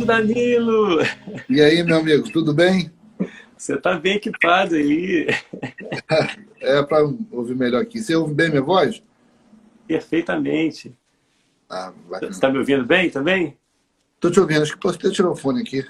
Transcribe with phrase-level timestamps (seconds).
[0.00, 0.98] Danilo!
[1.48, 2.90] E aí, meu amigo, tudo bem?
[3.56, 5.26] Você está bem equipado aí.
[6.64, 7.02] É para
[7.32, 8.00] ouvir melhor aqui.
[8.00, 9.02] Você ouve bem minha voz?
[9.84, 10.96] Perfeitamente.
[11.68, 13.58] Ah, Você está me ouvindo bem também?
[14.14, 15.84] Estou te ouvindo, acho que posso até tirar o fone aqui.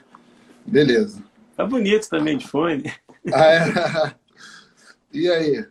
[0.64, 1.22] Beleza.
[1.54, 2.84] Tá bonito também de fone.
[3.32, 4.14] Ah, é?
[5.12, 5.62] E aí?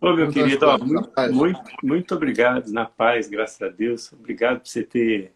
[0.00, 4.12] Ô, meu Como querido, tá ó, muito, muito, muito obrigado, na paz, graças a Deus.
[4.12, 5.32] Obrigado por você ter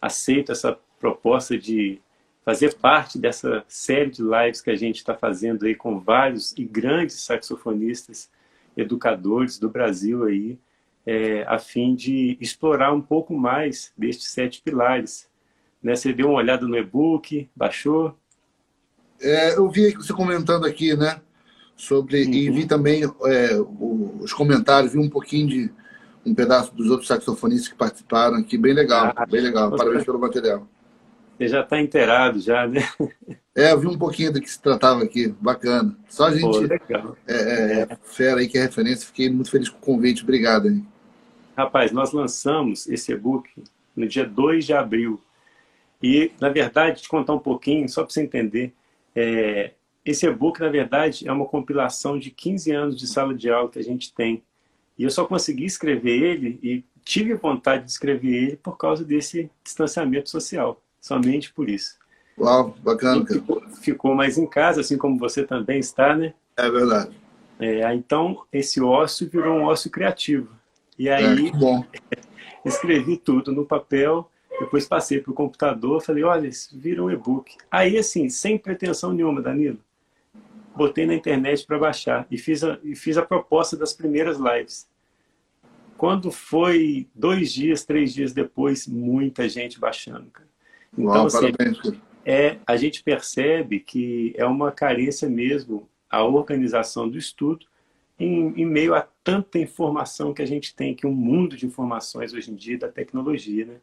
[0.00, 2.00] aceito essa proposta de
[2.44, 6.64] fazer parte dessa série de lives que a gente está fazendo aí com vários e
[6.64, 8.28] grandes saxofonistas,
[8.76, 10.58] educadores do Brasil aí,
[11.04, 15.28] é, a fim de explorar um pouco mais destes sete pilares.
[15.80, 15.94] Né?
[15.94, 18.16] Você deu uma olhada no e-book, baixou?
[19.20, 21.20] É, eu vi você comentando aqui, né?
[21.76, 22.24] Sobre.
[22.24, 22.54] E Uhum.
[22.56, 23.56] vi também é,
[24.20, 25.70] os comentários, vi um pouquinho de
[26.24, 28.58] um pedaço dos outros saxofonistas que participaram aqui.
[28.58, 29.70] Bem legal, Ah, bem legal.
[29.70, 30.66] Parabéns pelo material.
[31.36, 32.80] Você já está inteirado já, né?
[33.54, 35.28] É, eu vi um pouquinho do que se tratava aqui.
[35.40, 35.96] Bacana.
[36.08, 37.16] Só a Pô, gente legal.
[37.26, 39.06] é, é, fera aí que é referência.
[39.06, 40.22] Fiquei muito feliz com o convite.
[40.22, 40.68] Obrigado.
[41.56, 43.50] Rapaz, nós lançamos esse e-book
[43.94, 45.20] no dia 2 de abril.
[46.02, 48.74] E, na verdade, te contar um pouquinho, só para você entender,
[49.14, 49.72] é,
[50.04, 53.78] esse e-book, na verdade, é uma compilação de 15 anos de sala de aula que
[53.78, 54.42] a gente tem.
[54.98, 59.50] E eu só consegui escrever ele e tive vontade de escrever ele por causa desse
[59.64, 61.96] distanciamento social, somente por isso.
[62.38, 63.40] Uau, bacana, cara.
[63.40, 66.34] ficou, ficou mais em casa, assim como você também está, né?
[66.56, 67.16] É verdade.
[67.58, 70.48] É, então, esse ócio virou um ócio criativo.
[70.98, 71.84] E É, aí, que bom.
[72.64, 77.56] escrevi tudo no papel, depois passei para o computador, falei, olha, isso vira um e-book.
[77.70, 79.78] Aí, assim, sem pretensão nenhuma, Danilo,
[80.74, 84.86] botei na internet para baixar e fiz, a, e fiz a proposta das primeiras lives.
[85.96, 90.55] Quando foi dois dias, três dias depois, muita gente baixando, cara.
[90.92, 91.78] Então, Uau, assim, parabéns.
[92.24, 97.66] é, a gente percebe que é uma carência mesmo a organização do estudo
[98.18, 102.32] em, em meio a tanta informação que a gente tem, que um mundo de informações
[102.32, 103.74] hoje em dia da tecnologia, né?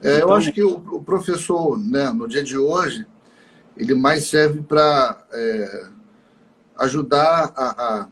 [0.00, 3.06] É, eu Então- acho que o, o professor, né, no dia de hoje,
[3.76, 5.26] ele mais serve para
[6.78, 8.08] ajudar a, a,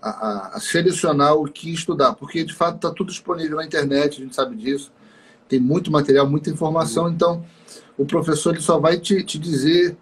[0.00, 4.24] a- a selecionar o que estudar, porque de fato está tudo disponível na internet, a
[4.24, 4.92] gente sabe disso.
[5.48, 7.44] Tem muito material, muita informação, então
[7.96, 9.96] o professor ele só vai te, te dizer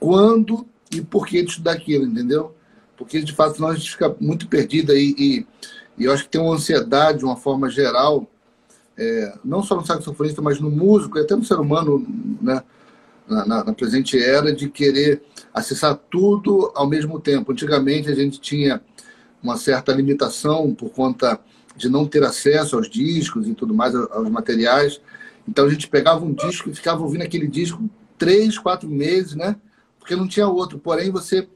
[0.00, 2.54] quando e por que de estudar aquilo, entendeu?
[2.96, 5.46] Porque de fato senão a gente fica muito perdido aí e,
[5.98, 8.26] e eu acho que tem uma ansiedade de uma forma geral
[9.44, 12.04] não só no saxofonista, mas no músico, e até no ser humano,
[12.40, 12.62] né,
[13.28, 17.52] na, na- na presente era, de querer acessar tudo ao mesmo tempo.
[17.52, 18.80] Antigamente a gente tinha
[19.42, 21.38] uma certa limitação por conta
[21.76, 25.00] de não ter acesso aos discos e tudo mais, aos materiais.
[25.48, 27.88] Então a gente pegava um disco e ficava ouvindo aquele disco
[28.18, 29.56] três, quatro meses, né?
[29.98, 30.78] Porque não tinha outro.
[30.78, 31.48] Porém, você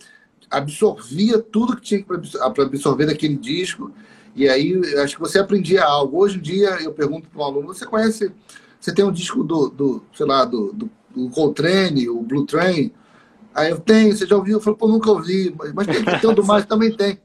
[0.50, 3.92] absorvia tudo que tinha para absorver daquele disco
[4.34, 6.18] e aí, acho que você aprendia algo.
[6.18, 8.32] Hoje em dia, eu pergunto para um aluno: você conhece,
[8.78, 12.92] você tem um disco do, do sei lá, do, do, do Coltrane, o Blue Train?
[13.54, 14.58] Aí eu tenho, você já ouviu?
[14.58, 17.18] Eu falo, pô, nunca ouvi, mas, mas tem, tem o do mais também tem.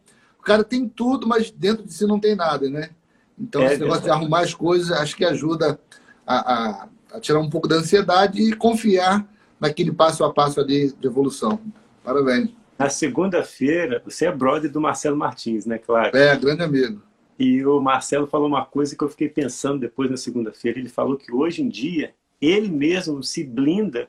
[0.45, 2.91] O cara tem tudo, mas dentro de si não tem nada, né?
[3.35, 5.79] Então, É esse negócio de arrumar as coisas, acho que ajuda
[6.23, 9.27] a, a, a tirar um pouco da ansiedade e confiar
[9.59, 11.59] naquele passo a passo ali de evolução.
[12.03, 12.51] Parabéns.
[12.77, 16.15] Na segunda-feira, você é brother do Marcelo Martins, né, claro?
[16.15, 17.01] É, grande amigo.
[17.39, 20.77] E o Marcelo falou uma coisa que eu fiquei pensando depois na segunda-feira.
[20.77, 24.07] Ele falou que hoje em dia ele mesmo se blinda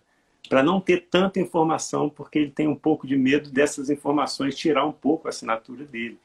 [0.49, 4.87] para não ter tanta informação, porque ele tem um pouco de medo dessas informações tirar
[4.87, 6.19] um pouco a assinatura dele.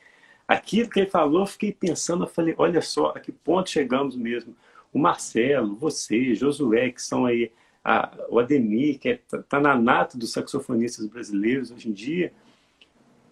[0.47, 4.15] Aquilo que ele falou, eu fiquei pensando, eu falei, olha só, a que ponto chegamos
[4.15, 4.55] mesmo.
[4.93, 7.51] O Marcelo, você, Josué, que são aí,
[7.83, 12.33] a, o Ademir, que está é, tá na nata dos saxofonistas brasileiros hoje em dia,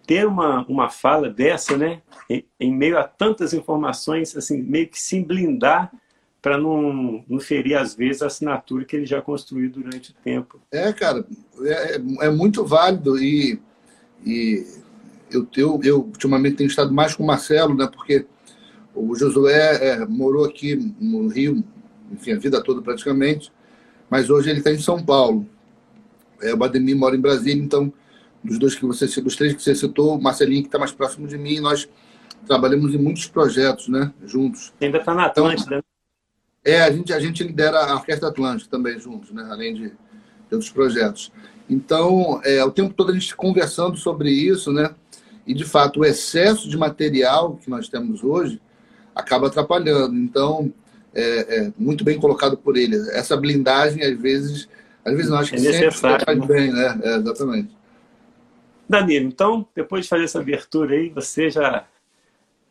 [0.06, 4.98] ter uma, uma fala dessa, né, em, em, meio a tantas informações, assim, meio que
[4.98, 5.92] se blindar
[6.42, 10.60] para não, não ferir, às vezes, a assinatura que ele já construiu durante o tempo.
[10.72, 11.24] É, cara,
[11.62, 13.60] é, é muito válido e,
[14.24, 14.66] e
[15.30, 18.26] eu, eu, eu ultimamente tenho estado mais com o Marcelo, né, porque
[18.94, 21.62] o Josué é, morou aqui no Rio,
[22.10, 23.52] enfim, a vida toda praticamente,
[24.08, 25.46] mas hoje ele está em São Paulo.
[26.42, 27.92] É, o Ademir mora em Brasília, então
[28.42, 31.28] dos dois que você dos três que você citou, o Marcelinho que está mais próximo
[31.28, 31.88] de mim, nós
[32.46, 34.72] trabalhamos em muitos projetos, né, juntos.
[34.80, 35.76] Ainda está na Atlântida.
[35.76, 35.89] Então,
[36.70, 40.52] é, a gente a gente lidera a Orquestra Atlântica também juntos, né, além de, de
[40.52, 41.32] outros projetos.
[41.68, 44.94] Então, é, o tempo todo a gente conversando sobre isso, né?
[45.46, 48.60] E de fato o excesso de material que nós temos hoje
[49.14, 50.16] acaba atrapalhando.
[50.16, 50.72] Então,
[51.14, 52.96] é, é muito bem colocado por ele.
[53.12, 54.68] Essa blindagem às vezes
[55.04, 56.46] Às vezes não, acho que é sempre faz né?
[56.46, 57.00] bem, né?
[57.02, 57.76] É, exatamente.
[58.88, 61.86] Danilo, então, depois de fazer essa abertura aí, você já,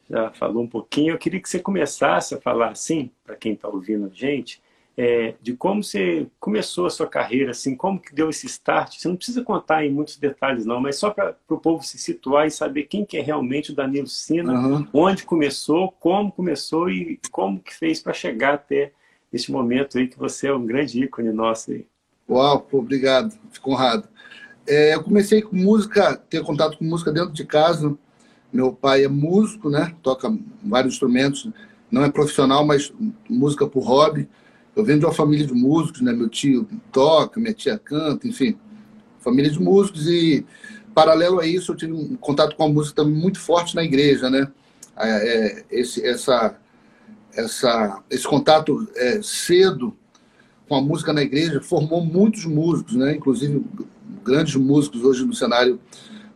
[0.09, 1.13] já falou um pouquinho.
[1.13, 4.61] Eu queria que você começasse a falar assim, para quem está ouvindo a gente,
[4.97, 8.97] é, de como você começou a sua carreira, assim, como que deu esse start.
[8.97, 12.47] Você não precisa contar em muitos detalhes, não, mas só para o povo se situar
[12.47, 14.88] e saber quem que é realmente o Danilo Sina, uhum.
[14.91, 18.91] onde começou, como começou e como que fez para chegar até
[19.31, 21.85] esse momento aí que você é um grande ícone nosso aí.
[22.29, 24.07] Uau, obrigado, fico honrado.
[24.67, 27.97] É, eu comecei com música, ter contato com música dentro de casa.
[28.51, 29.96] Meu pai é músico, né?
[30.01, 31.50] Toca vários instrumentos.
[31.92, 32.92] Não é profissional, mas
[33.30, 34.28] música por hobby.
[34.75, 36.12] Eu venho de uma família de músicos, né?
[36.12, 38.57] Meu tio toca, minha tia canta, enfim,
[39.19, 40.07] família de músicos.
[40.07, 40.46] E
[40.94, 44.30] paralelo a isso, eu tive um contato com a música também muito forte na igreja,
[44.30, 44.48] né?
[44.98, 46.56] É, é esse, essa,
[47.34, 49.96] essa, esse contato é, cedo
[50.68, 53.16] com a música na igreja formou muitos músicos, né?
[53.16, 53.63] Inclusive
[54.24, 55.80] grandes músicos hoje no cenário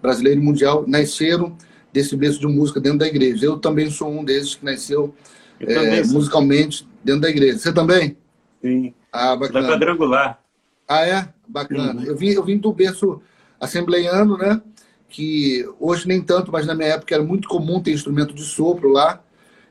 [0.01, 1.55] brasileiro e mundial nasceram
[1.93, 3.45] desse berço de música dentro da igreja.
[3.45, 5.13] Eu também sou um desses que nasceu
[5.59, 7.59] é, musicalmente dentro da igreja.
[7.59, 8.17] Você também?
[8.61, 8.93] Sim.
[9.11, 9.67] Ah, bacana.
[9.67, 10.39] Da quadrangular.
[10.87, 11.29] Ah, é?
[11.47, 12.01] Bacana.
[12.01, 12.03] Uhum.
[12.03, 13.21] Eu, vim, eu vim do berço
[13.59, 14.59] assembleiano, né?
[15.07, 18.89] Que hoje nem tanto, mas na minha época era muito comum ter instrumento de sopro
[18.89, 19.21] lá.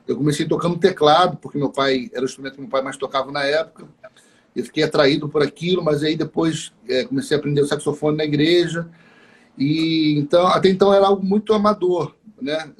[0.07, 3.31] Eu comecei tocando teclado, porque meu pai era o instrumento que meu pai mais tocava
[3.31, 3.85] na época.
[4.55, 8.23] Eu fiquei atraído por aquilo, mas aí depois é, comecei a aprender o saxofone na
[8.23, 8.87] igreja.
[9.57, 12.71] E então, até então era algo muito amador, né?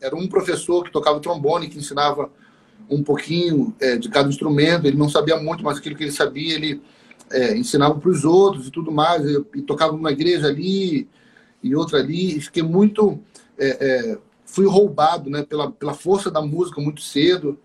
[0.00, 2.30] Era um professor que tocava trombone, que ensinava
[2.88, 4.86] um pouquinho é, de cada instrumento.
[4.86, 6.80] Ele não sabia muito, mas aquilo que ele sabia, ele
[7.30, 9.24] é, ensinava para os outros e tudo mais.
[9.24, 11.08] Eu, e tocava numa igreja ali
[11.62, 12.36] e outra ali.
[12.36, 13.18] E fiquei muito.
[13.58, 17.58] É, é, fui roubado né, pela, pela força da música muito cedo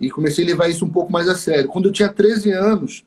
[0.00, 1.68] e comecei a levar isso um pouco mais a sério.
[1.68, 3.04] Quando eu tinha 13 anos,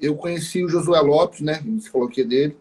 [0.00, 1.62] eu conheci o Josué Lopes, né?
[1.78, 2.56] Você falou aqui dele.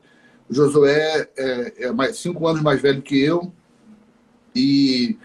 [0.50, 3.54] O Josué é, é mais, cinco anos mais velho que eu.
[4.56, 5.18] E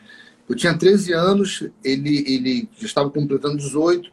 [0.49, 4.13] eu tinha 13 anos, ele, ele já estava completando 18.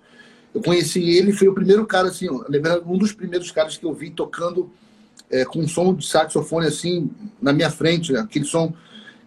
[0.54, 4.10] Eu conheci ele, foi o primeiro cara, assim, um dos primeiros caras que eu vi
[4.10, 4.72] tocando
[5.30, 7.10] é, com som de saxofone, assim,
[7.42, 8.20] na minha frente, né?
[8.20, 8.74] aquele som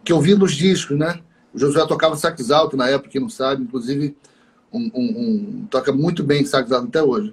[0.03, 1.21] que eu vi nos discos, né?
[1.53, 4.15] O Josué tocava sax alto na época, quem não sabe, inclusive
[4.73, 7.33] um, um, um, toca muito bem sax alto até hoje.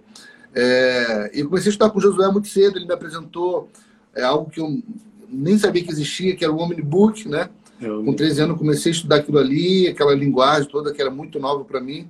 [0.54, 3.70] É, e comecei a estudar com o Josué muito cedo, ele me apresentou
[4.16, 4.82] é, algo que eu
[5.30, 7.50] nem sabia que existia, que era o Omnibook, né?
[7.80, 8.04] Eu...
[8.04, 11.64] Com 13 anos comecei a estudar aquilo ali, aquela linguagem toda que era muito nova
[11.64, 12.08] para mim.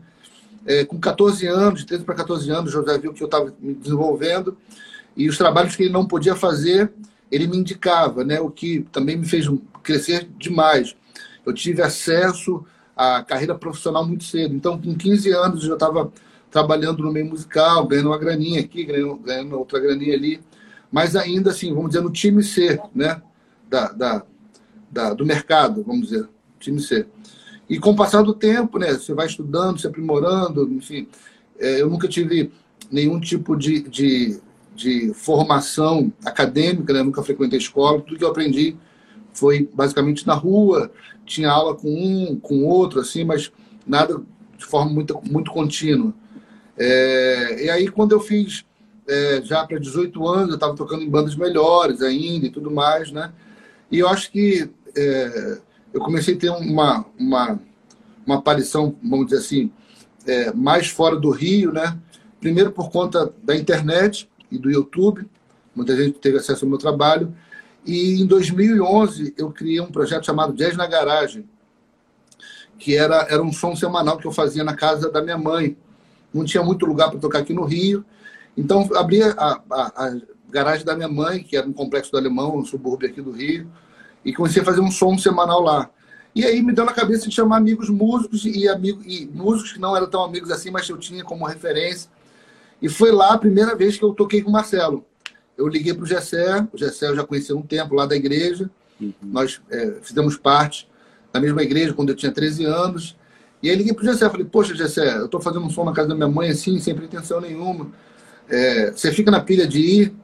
[0.66, 3.74] É, com 14 anos, de 13 para 14 anos, José viu que eu estava me
[3.74, 4.58] desenvolvendo
[5.16, 6.92] e os trabalhos que ele não podia fazer,
[7.32, 8.40] ele me indicava, né?
[8.40, 9.48] O que também me fez
[9.82, 10.96] crescer demais.
[11.46, 12.64] Eu tive acesso
[12.96, 14.54] à carreira profissional muito cedo.
[14.54, 16.12] Então, com 15 anos, eu já estava
[16.52, 20.40] trabalhando no meio musical, ganhando uma graninha aqui, ganhando, ganhando outra graninha ali.
[20.92, 23.22] Mas ainda assim, vamos dizer, no time C, né?
[23.70, 24.24] Da, da,
[24.92, 26.28] da, do mercado, vamos dizer,
[26.60, 27.06] time C.
[27.70, 31.08] E com o passar do tempo, né, você vai estudando, se aprimorando, enfim.
[31.58, 32.52] É, eu nunca tive
[32.92, 34.42] nenhum tipo de, de,
[34.76, 38.76] de formação acadêmica, né, nunca frequentei escola, tudo que eu aprendi
[39.34, 40.92] foi basicamente na rua,
[41.26, 43.52] tinha aula com um, com outro, assim, mas
[43.88, 44.22] nada
[44.58, 46.14] de forma muito, muito contínua.
[46.78, 48.66] É, e aí, quando eu fiz
[49.08, 53.12] é, já para 18 anos, eu estava tocando em bandas melhores ainda e tudo mais,
[53.12, 53.32] né?
[53.92, 55.60] E eu acho que é,
[55.94, 57.60] eu comecei a ter uma, uma,
[58.26, 59.72] uma aparição, vamos dizer assim,
[60.26, 61.98] é, mais fora do Rio, né?
[62.40, 65.28] Primeiro por conta da internet e do YouTube,
[65.76, 67.36] muita gente teve acesso ao meu trabalho.
[67.86, 71.48] E em 2011 eu criei um projeto chamado Jazz na Garagem,
[72.78, 75.78] que era, era um som semanal que eu fazia na casa da minha mãe.
[76.34, 78.06] Não tinha muito lugar para tocar aqui no Rio.
[78.62, 80.18] Então abria a, a, a
[80.50, 83.68] garagem da minha mãe, que era um complexo do Alemão, um subúrbio aqui do Rio
[84.24, 85.90] e comecei a fazer um som semanal lá.
[86.36, 89.80] E aí me deu na cabeça de chamar amigos músicos e, amigos, e músicos que
[89.80, 92.10] não eram tão amigos assim, mas eu tinha como referência.
[92.82, 95.04] E foi lá a primeira vez que eu toquei com o Marcelo.
[95.58, 98.70] Eu liguei para o Gessé, o Gessé eu já conhecia um tempo lá da igreja,
[99.00, 99.14] uhum.
[99.22, 100.88] nós é, fizemos parte
[101.34, 103.18] da mesma igreja quando eu tinha 13 anos.
[103.62, 105.92] E aí liguei para o Gessé, falei, poxa Gessé, eu estou fazendo um som na
[105.92, 107.92] casa da minha mãe assim, sem pretensão nenhuma.
[108.50, 110.16] É, você fica na pilha de ir?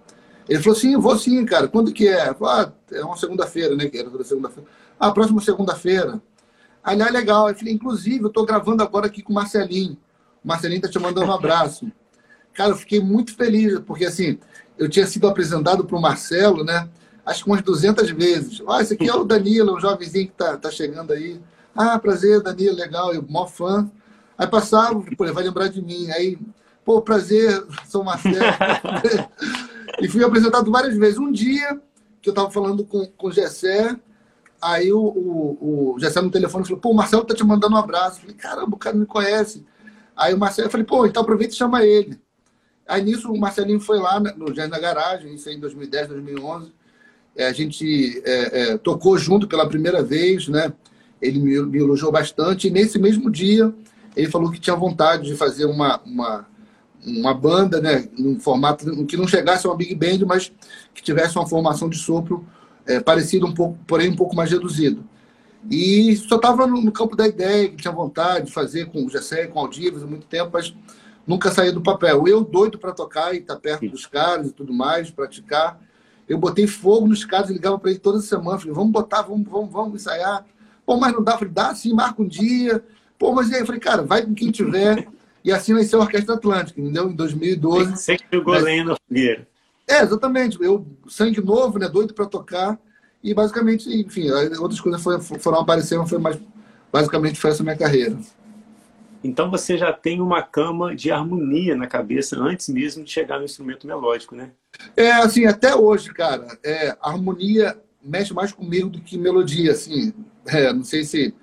[0.48, 1.68] Ele falou assim, vou sim, cara.
[1.68, 2.34] Quando que é?
[2.34, 3.88] Falei, ah, é uma segunda-feira, né?
[3.88, 4.70] Que era toda segunda-feira.
[5.00, 6.22] Ah, próxima segunda-feira.
[6.84, 7.50] Ali é legal.
[7.50, 9.98] Eu falei, inclusive, eu estou gravando agora aqui com o Marcelinho.
[10.44, 11.92] O Marcelinho tá te mandando um abraço.
[12.54, 14.40] Cara, eu fiquei muito feliz, porque assim,
[14.78, 16.90] eu tinha sido apresentado para o Marcelo, né?
[17.26, 18.64] Acho que umas 200 vezes.
[18.68, 21.42] Ah, esse aqui é o Danilo, um jovenzinho que tá, tá chegando aí.
[21.76, 23.92] Ah, prazer, Danilo, legal, eu mó fã.
[24.38, 26.10] Aí passava, pô, ele vai lembrar de mim.
[26.12, 26.40] Aí,
[26.88, 28.38] pô, prazer, sou Marcelo.
[30.01, 31.20] e fui apresentado várias vezes.
[31.20, 31.82] Um dia
[32.22, 33.94] que eu estava falando com, com o Gessé,
[34.62, 37.77] aí o, o, o Gessé no telefone falou, pô, o Marcelo tá te mandando um
[37.77, 38.20] abraço.
[38.20, 39.65] Eu falei, caramba, o cara me conhece.
[40.15, 42.17] Aí o Marcelo, eu falei, pô, então aproveita e chama ele.
[42.88, 46.72] Aí nisso o Marcelinho foi lá no Jazz na Garagem, isso aí em 2010, 2011.
[47.36, 50.72] É, a gente é, é, tocou junto pela primeira vez, né?
[51.22, 52.70] Ele me, me, elogiou bastante.
[52.70, 53.74] E nesse mesmo dia,
[54.15, 56.48] ele falou que tinha vontade de fazer uma, uma,
[57.08, 58.08] uma banda, né?
[58.18, 60.52] Num formato que não chegasse a uma big band, mas
[60.94, 62.46] que tivesse uma formação de sopro
[62.86, 65.04] é, parecida um pouco, porém um pouco mais reduzido.
[65.70, 69.10] E só estava no, no, campo da ideia, que tinha vontade de fazer com o
[69.10, 70.74] Gessé, com o Aldivas há muito tempo, mas
[71.26, 72.28] nunca saía do papel.
[72.28, 75.80] Eu doido para tocar e estar tá perto dos caras e tudo mais, praticar.
[76.28, 79.72] Eu botei fogo nos caras, ligava para ele toda semana, falei, vamos botar, vamos, vamos,
[79.72, 80.46] vamos ensaiar.
[80.86, 82.84] Pô, mas não dá, falei, dá sim, marca um dia.
[83.18, 85.08] Pô, mas aí, eu falei, cara, vai com quem tiver.
[85.48, 87.10] E assim nasceu a Orquestra Atlântica, entendeu?
[87.10, 87.92] Em 2012.
[87.92, 88.63] Você que jogou mas...
[88.66, 89.48] lenha no fogueiro.
[89.88, 90.62] É, exatamente.
[90.62, 91.88] Eu, sangue novo, né?
[91.88, 92.77] Doido para tocar.
[93.24, 96.38] E basicamente, enfim, outras coisas foram, foram aparecendo, foi mais.
[96.92, 98.18] Basicamente foi essa minha carreira.
[99.24, 103.46] Então você já tem uma cama de harmonia na cabeça antes mesmo de chegar no
[103.46, 104.51] instrumento melódico, né?
[104.98, 110.13] É, assim, até hoje, cara, é, harmonia mexe mais comigo do que melodia, assim.
[110.46, 111.34] É, não sei se,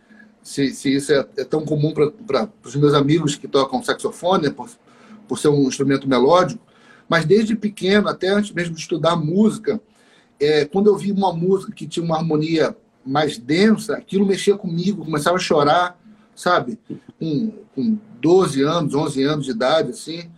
[0.44, 4.50] se, se isso é, é, tão comum para os meus amigos que tocam saxofone, né,
[4.50, 4.68] por,
[5.26, 6.62] por ser um instrumento melódico,
[7.08, 9.80] mas desde pequeno, até antes mesmo de estudar música,
[10.38, 15.02] é, quando eu vi uma música que tinha uma harmonia mais densa, aquilo mexia comigo,
[15.02, 15.98] começava a chorar,
[16.36, 16.78] sabe?
[17.18, 20.30] Com, com 12 anos, 11 anos de idade, assim,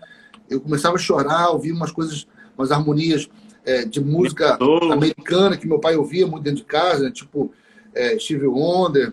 [0.48, 3.28] eu começava a chorar, ouvir umas coisas, umas harmonias
[3.64, 4.56] é, de música
[4.92, 7.10] americana que meu pai ouvia muito dentro de casa, né?
[7.10, 7.52] tipo
[7.92, 9.12] é, Steve Wonder,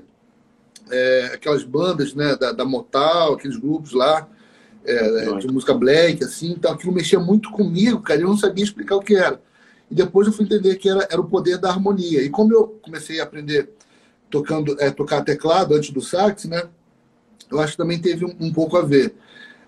[0.93, 4.27] é, aquelas bandas né, da, da Motal, aqueles grupos lá
[4.85, 8.95] é, de música black, assim, então aquilo mexia muito comigo, cara, eu não sabia explicar
[8.95, 9.41] o que era.
[9.89, 12.21] E depois eu fui entender que era, era o poder da harmonia.
[12.21, 13.69] E como eu comecei a aprender
[14.29, 16.63] tocando, é, tocar teclado antes do sax, né?
[17.51, 19.15] Eu acho que também teve um, um pouco a ver.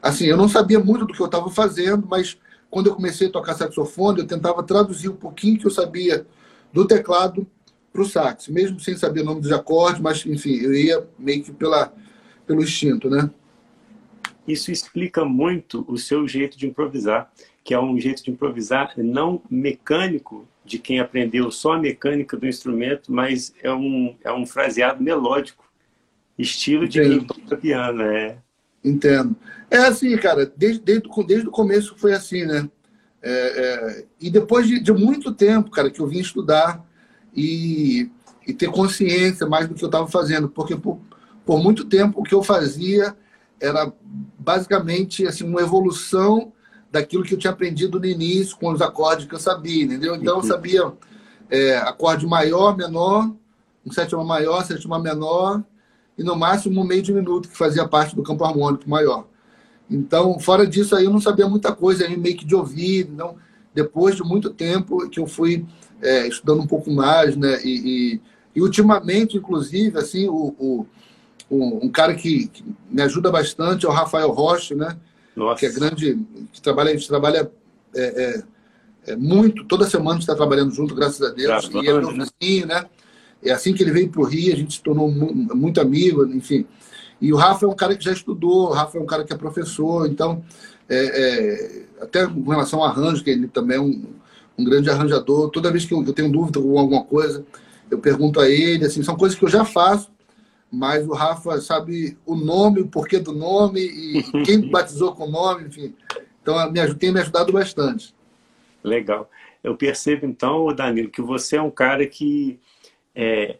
[0.01, 2.37] Assim, eu não sabia muito do que eu estava fazendo, mas
[2.69, 6.25] quando eu comecei a tocar saxofone, eu tentava traduzir um pouquinho que eu sabia
[6.73, 7.47] do teclado
[7.95, 11.41] para o sax, mesmo sem saber o nome dos acordes, mas enfim, eu ia meio
[11.41, 11.93] que pela,
[12.45, 13.29] pelo instinto, né?
[14.45, 17.31] Isso explica muito o seu jeito de improvisar,
[17.63, 22.45] que é um jeito de improvisar não mecânico de quem aprendeu só a mecânica do
[22.45, 25.63] instrumento, mas é um, é um fraseado melódico,
[26.37, 27.33] estilo de Entendo.
[27.33, 28.01] quem toca piano.
[28.01, 28.37] É.
[28.83, 29.35] Entendo.
[29.71, 32.69] É assim, cara, desde, desde, desde o começo foi assim, né?
[33.21, 36.84] É, é, e depois de, de, muito tempo, cara, que eu vim estudar
[37.35, 38.09] e,
[38.47, 40.99] e ter consciência mais do que eu estava fazendo, porque por,
[41.45, 43.15] por muito tempo o que eu fazia
[43.59, 43.91] era
[44.39, 46.51] basicamente assim uma evolução
[46.91, 50.15] daquilo que eu tinha aprendido no início com os acordes que eu sabia, entendeu?
[50.15, 50.93] Então eu sabia
[51.49, 53.31] é, acorde maior, menor,
[53.85, 55.63] um sétima maior, sétima menor
[56.17, 59.27] e no máximo um meio de minuto que fazia parte do campo harmônico maior.
[59.89, 63.35] Então, fora disso aí eu não sabia muita coisa, aí meio que de ouvir, não.
[63.73, 65.65] Depois de muito tempo que eu fui
[66.05, 67.59] é, estudando um pouco mais, né?
[67.63, 67.69] E,
[68.13, 68.21] e,
[68.55, 70.85] e ultimamente, inclusive, assim, o, o,
[71.49, 74.97] um, um cara que, que, me ajuda bastante é o Rafael Rocha, né?
[75.35, 75.59] Nossa.
[75.59, 76.19] que é grande,
[76.53, 77.51] que trabalha, a gente trabalha
[77.93, 78.43] é,
[79.07, 81.81] é, é muito, toda semana a gente está trabalhando junto, graças a Deus, e é
[81.81, 82.25] meu né?
[82.41, 82.85] vizinho, né?
[83.43, 86.25] É assim que ele veio para o Rio, a gente se tornou muito, muito amigo,
[86.25, 86.65] enfim.
[87.21, 89.33] E o Rafa é um cara que já estudou, o Rafa é um cara que
[89.33, 90.43] é professor, então,
[90.87, 94.03] é, é, até com relação ao arranjo, que ele também é um,
[94.57, 97.45] um grande arranjador, toda vez que eu, eu tenho dúvida com alguma coisa,
[97.89, 100.11] eu pergunto a ele, assim, são coisas que eu já faço,
[100.71, 105.31] mas o Rafa sabe o nome, o porquê do nome e quem batizou com o
[105.31, 105.93] nome, enfim.
[106.41, 108.13] Então, me, tem me ajudado bastante.
[108.83, 109.29] Legal.
[109.63, 112.59] Eu percebo, então, Danilo, que você é um cara que
[113.15, 113.57] é,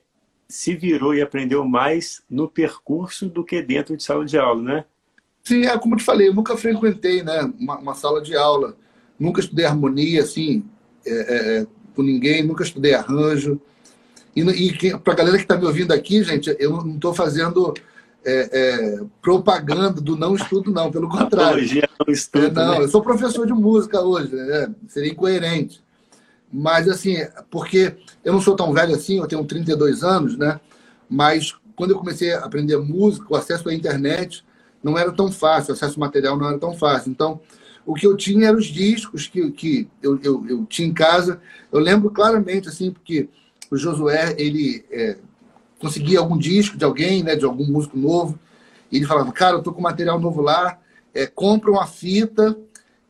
[0.47, 4.85] se virou e aprendeu mais no percurso do que dentro de sala de aula, né?
[5.43, 8.75] Sim, é como eu te falei, eu nunca frequentei né, uma, uma sala de aula,
[9.19, 10.63] nunca estudei harmonia, assim,
[11.05, 13.59] é, é, é com ninguém, nunca estudei arranjo.
[14.35, 17.73] E, e para a galera que está me ouvindo aqui, gente, eu não estou fazendo
[18.25, 21.63] é, é, propaganda do não estudo, não, pelo contrário.
[22.05, 22.83] não estudo, é, não, né?
[22.83, 24.73] eu sou professor de música hoje, né?
[24.87, 25.83] seria incoerente.
[26.51, 27.17] Mas, assim,
[27.49, 30.59] porque eu não sou tão velho assim, eu tenho 32 anos, né?
[31.09, 34.43] Mas quando eu comecei a aprender música, o acesso à internet
[34.81, 37.11] não era tão fácil, o acesso ao material não era tão fácil.
[37.11, 37.41] Então,
[37.85, 41.39] o que eu tinha eram os discos que, que eu, eu, eu tinha em casa.
[41.71, 43.29] Eu lembro claramente, assim, porque
[43.69, 45.17] o Josué, ele é,
[45.79, 48.39] conseguia algum disco de alguém, né, de algum músico novo,
[48.91, 50.79] e ele falava, cara, eu tô com material novo lá,
[51.13, 52.57] é, compra uma fita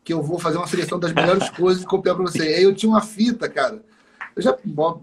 [0.03, 2.41] que eu vou fazer uma seleção das melhores coisas e copiar para você.
[2.41, 3.81] Aí eu tinha uma fita, cara.
[4.35, 4.55] Eu já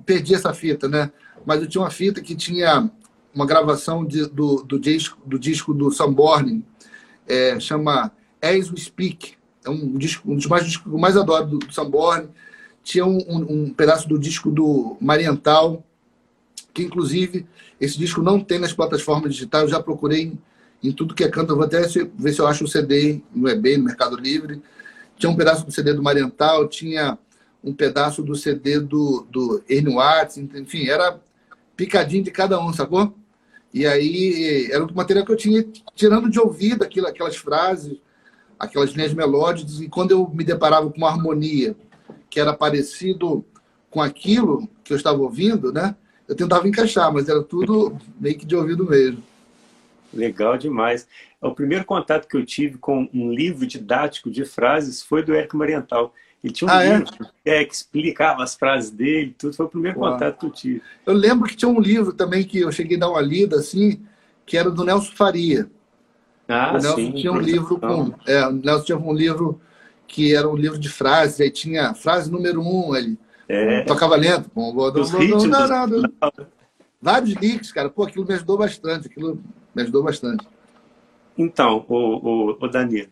[0.05, 1.11] perdi essa fita, né?
[1.45, 2.91] Mas eu tinha uma fita que tinha
[3.35, 6.65] uma gravação de, do, do, disco, do disco do Samborn,
[7.27, 9.35] é, chama As We Speak.
[9.65, 12.29] É um, disco, um dos mais discos que eu mais adoro do, do.
[12.83, 15.85] Tinha um, um, um, pedaço do disco do Mariental,
[16.75, 17.47] que inclusive
[17.81, 19.65] esse disco não tem nas plataformas digitais.
[19.65, 20.39] Eu já procurei em,
[20.89, 21.53] em tudo que é canto.
[21.53, 24.61] Eu vou até ver se eu acho o CD no eBay, no Mercado Livre.
[25.17, 27.17] Tinha um pedaço do CD do Mariental, tinha
[27.63, 31.21] um pedaço do CD do, do Ernie Watts, enfim, era
[31.77, 33.15] picadinho de cada um, sacou?
[33.73, 35.65] E aí era o material que eu tinha
[35.95, 37.97] tirando de ouvido aquilo, aquelas frases,
[38.63, 41.75] aquelas linhas melódicas, e quando eu me deparava com uma harmonia
[42.31, 43.45] que era parecido
[43.91, 45.97] com aquilo que eu estava ouvindo, né?
[46.29, 49.21] Eu tentava encaixar, mas era tudo meio que de ouvido mesmo.
[50.15, 51.09] Legal demais.
[51.41, 55.57] O primeiro contato que eu tive com um livro didático de frases foi do Érico
[55.57, 56.15] Mariental.
[56.43, 56.99] Ele tinha um ah, é?
[56.99, 57.15] livro
[57.45, 57.63] é?
[57.63, 59.55] É, que explicava as frases dele, tudo.
[59.55, 60.13] Foi o primeiro Uau.
[60.13, 60.83] contato que eu tive.
[61.05, 64.01] Eu lembro que tinha um livro também que eu cheguei a dar uma lida, assim,
[64.47, 65.69] que era do Nelson Faria.
[66.49, 68.13] Ah, o Nelson sim, tinha um livro com.
[68.27, 69.61] É, o Nelson tinha um livro
[70.07, 73.19] que era um livro de frases, aí tinha frase número um, ele
[73.49, 73.83] é.
[73.83, 74.51] tocava lento.
[74.55, 76.33] Bom, não, não, não,
[77.01, 77.91] Vários links, cara.
[77.91, 79.09] Pô, aquilo me ajudou bastante.
[79.09, 79.43] Aquilo
[79.75, 80.47] me ajudou bastante.
[81.37, 83.11] Então, o, o, o Danilo,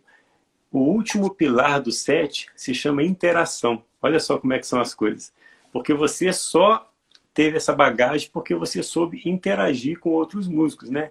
[0.71, 3.83] o último pilar do sete se chama interação.
[4.01, 5.33] Olha só como é que são as coisas.
[5.73, 6.89] Porque você só
[7.35, 11.11] teve essa bagagem porque você soube interagir com outros músicos, né?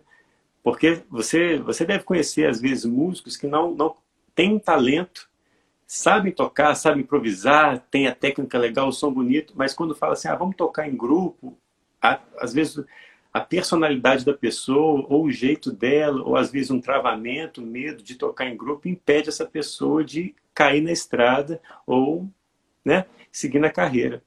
[0.63, 3.95] Porque você, você deve conhecer, às vezes, músicos que não, não
[4.35, 5.29] têm talento,
[5.87, 10.27] sabem tocar, sabem improvisar, têm a técnica legal, o som bonito, mas quando fala assim,
[10.27, 11.57] ah, vamos tocar em grupo,
[12.01, 12.83] às vezes
[13.33, 18.15] a personalidade da pessoa, ou o jeito dela, ou às vezes um travamento, medo de
[18.15, 22.27] tocar em grupo, impede essa pessoa de cair na estrada ou
[22.83, 24.23] né, seguir na carreira.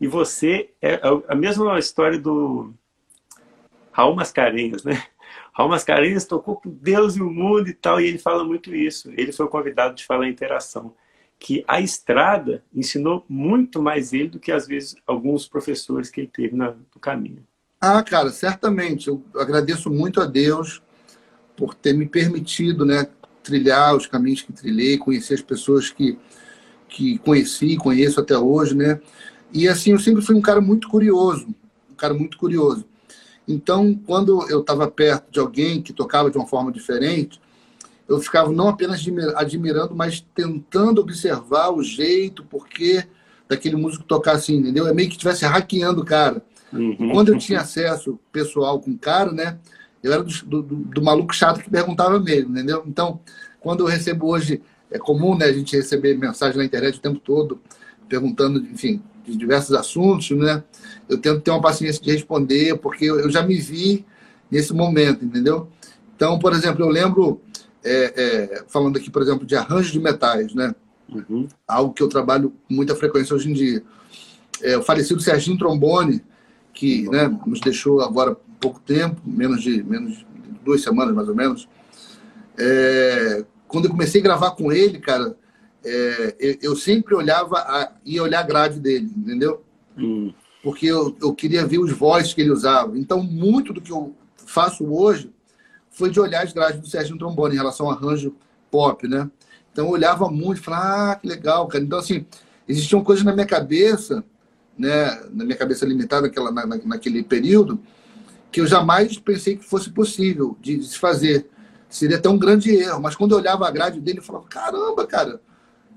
[0.00, 2.72] E você, é a mesma história do
[3.92, 5.02] Raul Mascarenhas, né?
[5.54, 9.10] Raul Mascarenhas tocou com Deus e o mundo e tal, e ele fala muito isso.
[9.16, 10.94] Ele foi convidado de falar interação.
[11.38, 16.30] Que a estrada ensinou muito mais ele do que, às vezes, alguns professores que ele
[16.32, 17.44] teve no caminho.
[17.80, 19.08] Ah, cara, certamente.
[19.08, 20.82] Eu agradeço muito a Deus
[21.56, 23.06] por ter me permitido, né,
[23.42, 26.18] trilhar os caminhos que trilhei, conhecer as pessoas que
[26.94, 29.00] que conheci e conheço até hoje, né?
[29.52, 31.48] E assim, eu sempre fui um cara muito curioso,
[31.90, 32.86] um cara muito curioso.
[33.46, 37.40] Então, quando eu estava perto de alguém que tocava de uma forma diferente,
[38.08, 39.04] eu ficava não apenas
[39.34, 43.06] admirando, mas tentando observar o jeito, o porquê
[43.48, 44.86] daquele músico tocar assim, entendeu?
[44.86, 46.42] É meio que estivesse hackeando o cara.
[46.72, 47.10] Uhum.
[47.12, 49.58] Quando eu tinha acesso pessoal com o cara, né?
[50.02, 52.84] Eu era do, do, do, maluco chato que perguntava mesmo, entendeu?
[52.86, 53.20] Então,
[53.60, 57.18] quando eu recebo hoje, é comum né, a gente receber mensagem na internet o tempo
[57.18, 57.60] todo,
[58.06, 60.62] perguntando, enfim, de diversos assuntos, né?
[61.08, 64.04] Eu tento ter uma paciência de responder, porque eu, eu já me vi
[64.50, 65.68] nesse momento, entendeu?
[66.16, 67.40] Então, por exemplo, eu lembro,
[67.82, 70.74] é, é, falando aqui, por exemplo, de arranjo de metais, né?
[71.08, 71.48] Uhum.
[71.66, 73.82] Algo que eu trabalho com muita frequência hoje em dia.
[74.62, 76.22] É, o falecido Serginho Trombone,
[76.72, 80.26] que né, nos deixou agora pouco tempo, menos de, menos de
[80.64, 81.68] duas semanas mais ou menos.
[82.58, 85.36] É, quando eu comecei a gravar com ele, cara,
[85.84, 89.62] é, eu sempre olhava, a, ia olhar a grade dele, entendeu?
[89.98, 90.32] Hum.
[90.64, 92.98] Porque eu, eu queria ver os vozes que ele usava.
[92.98, 95.30] Então, muito do que eu faço hoje
[95.90, 98.34] foi de olhar as grades do Sérgio Trombone em relação ao arranjo
[98.70, 99.30] pop, né?
[99.70, 101.84] Então, eu olhava muito e falava, ah, que legal, cara.
[101.84, 102.26] Então, assim,
[102.66, 104.24] existiam coisas na minha cabeça
[104.78, 107.80] né, na minha cabeça limitada naquela, na, naquele período,
[108.50, 111.48] que eu jamais pensei que fosse possível de, se fazer.
[111.88, 113.00] Seria até um grande erro.
[113.00, 115.40] Mas quando eu olhava a grade dele, eu falava, caramba, cara,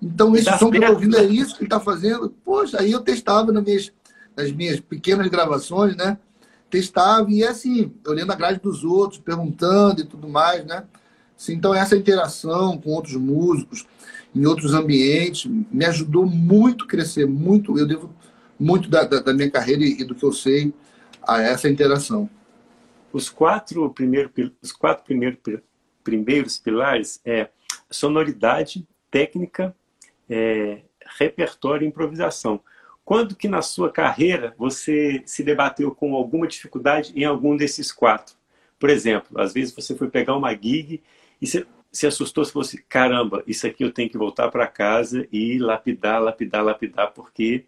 [0.02, 2.30] então esse som que eu estou ouvindo é isso que ele está fazendo?
[2.44, 3.92] Poxa, aí eu testava nas minhas,
[4.38, 6.18] nas minhas pequenas gravações, né?
[6.70, 10.84] Testava e assim, olhando a grade dos outros, perguntando e tudo mais, né?
[11.36, 13.86] Assim, então essa interação com outros músicos,
[14.36, 17.78] em outros ambientes, me ajudou muito a crescer, muito.
[17.78, 18.14] Eu devo
[18.60, 20.74] muito da, da, da minha carreira e, do que eu sei
[21.24, 22.30] a essa interação.
[23.12, 25.38] Os quatro, primeiro, os quatro primeiro,
[26.04, 27.50] primeiros pilares é
[27.90, 29.76] sonoridade, técnica,
[30.30, 30.82] é,
[31.18, 32.62] repertório e improvisação.
[33.08, 38.36] Quando que na sua carreira você se debateu com alguma dificuldade em algum desses quatro?
[38.78, 41.02] Por exemplo, às vezes você foi pegar uma gig
[41.42, 45.26] e você se assustou se fosse, caramba, isso aqui eu tenho que voltar para casa
[45.32, 47.64] e lapidar, lapidar, lapidar, porque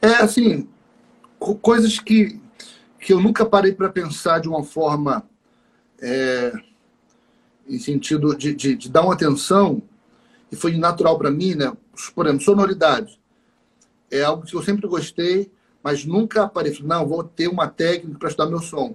[0.00, 0.68] é assim,
[1.60, 2.40] coisas que,
[3.00, 5.28] que eu nunca parei para pensar de uma forma
[6.00, 6.52] é,
[7.68, 9.82] em sentido de, de, de, dar uma atenção
[10.52, 11.76] e foi natural para mim, né?
[12.14, 13.19] Por exemplo, sonoridade.
[14.10, 15.50] É algo que eu sempre gostei,
[15.82, 16.82] mas nunca apareci.
[16.82, 18.94] Não, vou ter uma técnica para estudar meu som.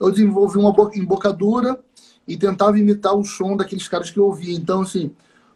[0.00, 1.78] Eu desenvolvi uma embocadura
[2.26, 4.54] e tentava imitar o som daqueles caras que eu ouvia.
[4.56, 5.12] Então, assim,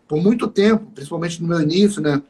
[0.06, 2.22] por muito tempo, principalmente no meu início, né?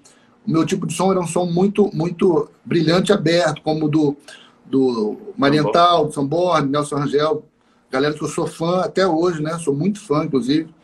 [0.46, 4.16] O meu tipo de som era um som muito, muito brilhante, aberto, como o do,
[4.64, 7.44] do Mariental, do Samborne, Nelson Rangel,
[7.90, 9.58] galera que eu sou fã até hoje, né?
[9.58, 10.74] Sou muito fã, inclusive.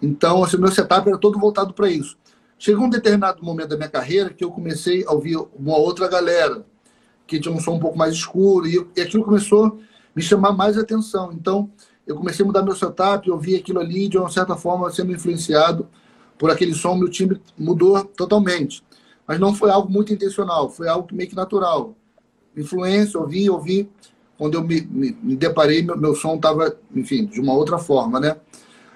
[0.00, 2.16] Então, assim, meu setup era todo voltado para isso.
[2.58, 6.64] Chegou um determinado momento da minha carreira que eu comecei a ouvir uma outra galera
[7.26, 9.72] que tinha um som um pouco mais escuro e, e aquilo começou a
[10.14, 11.32] me chamar mais atenção.
[11.32, 11.70] Então,
[12.06, 15.12] eu comecei a mudar meu setup, eu vi aquilo ali de uma certa forma sendo
[15.12, 15.88] influenciado
[16.38, 18.82] por aquele som, meu time mudou totalmente.
[19.26, 21.94] Mas não foi algo muito intencional, foi algo meio que natural.
[22.56, 23.90] Influência, ouvi, ouvi.
[24.38, 28.20] Quando eu me, me, me deparei, meu, meu som estava, enfim, de uma outra forma,
[28.20, 28.36] né?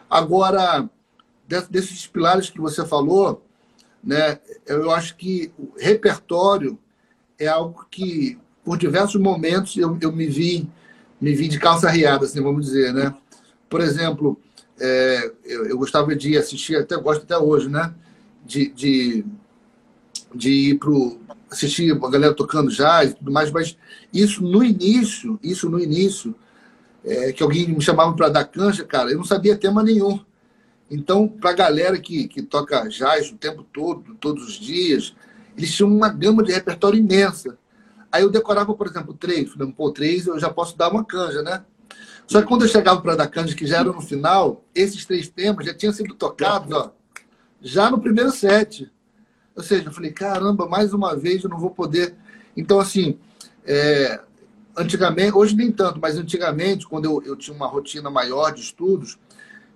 [0.09, 0.88] Agora,
[1.68, 3.42] desses pilares que você falou,
[4.02, 6.78] né, eu acho que o repertório
[7.38, 10.68] é algo que, por diversos momentos, eu, eu me vi
[11.20, 13.14] me vi de calça riada, assim, vamos dizer, né?
[13.68, 14.40] Por exemplo,
[14.80, 17.92] é, eu, eu, gostava de assistir, até gosto até hoje, né?
[18.44, 19.24] De, de,
[20.34, 23.76] de ir pro assistir a galera tocando jazz e tudo mais, mas
[24.14, 26.34] isso no início, isso no início,
[27.04, 30.20] é, que alguém me chamava para dar canja, cara, eu não sabia tema nenhum.
[30.90, 35.14] Então, para a galera que, que toca jazz o tempo todo, todos os dias,
[35.57, 37.57] eles tinham uma gama de repertório imensa.
[38.11, 39.50] Aí eu decorava, por exemplo, três.
[39.50, 41.64] Falei, pô, três eu já posso dar uma canja, né?
[42.26, 45.29] Só que quando eu chegava para dar canja, que já era no final, esses três
[45.29, 46.92] temas já tinham sido tocados ó,
[47.61, 48.90] já no primeiro set.
[49.55, 52.14] Ou seja, eu falei, caramba, mais uma vez eu não vou poder.
[52.57, 53.18] Então, assim,
[53.64, 54.20] é,
[54.76, 59.18] antigamente, hoje nem tanto, mas antigamente, quando eu, eu tinha uma rotina maior de estudos,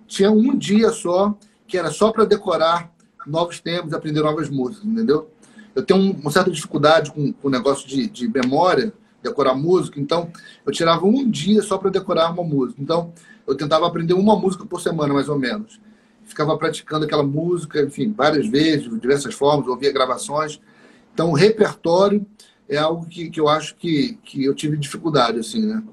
[0.07, 1.37] tinha um dia só
[1.67, 2.91] que era só para decorar
[3.25, 5.29] novos temas, aprender novas músicas, entendeu?
[5.75, 10.31] eu tenho uma certa dificuldade com o negócio de, de memória, decorar música, então
[10.65, 12.81] eu tirava um dia só para decorar uma música.
[12.81, 13.13] Então
[13.45, 15.79] eu tentava aprender uma música por semana, mais ou menos.
[16.23, 20.61] Ficava praticando aquela música, enfim, várias vezes, de diversas formas, ouvia gravações.
[21.13, 22.25] Então o repertório
[22.69, 25.83] é algo que, que eu acho que, que eu tive dificuldade, assim, né?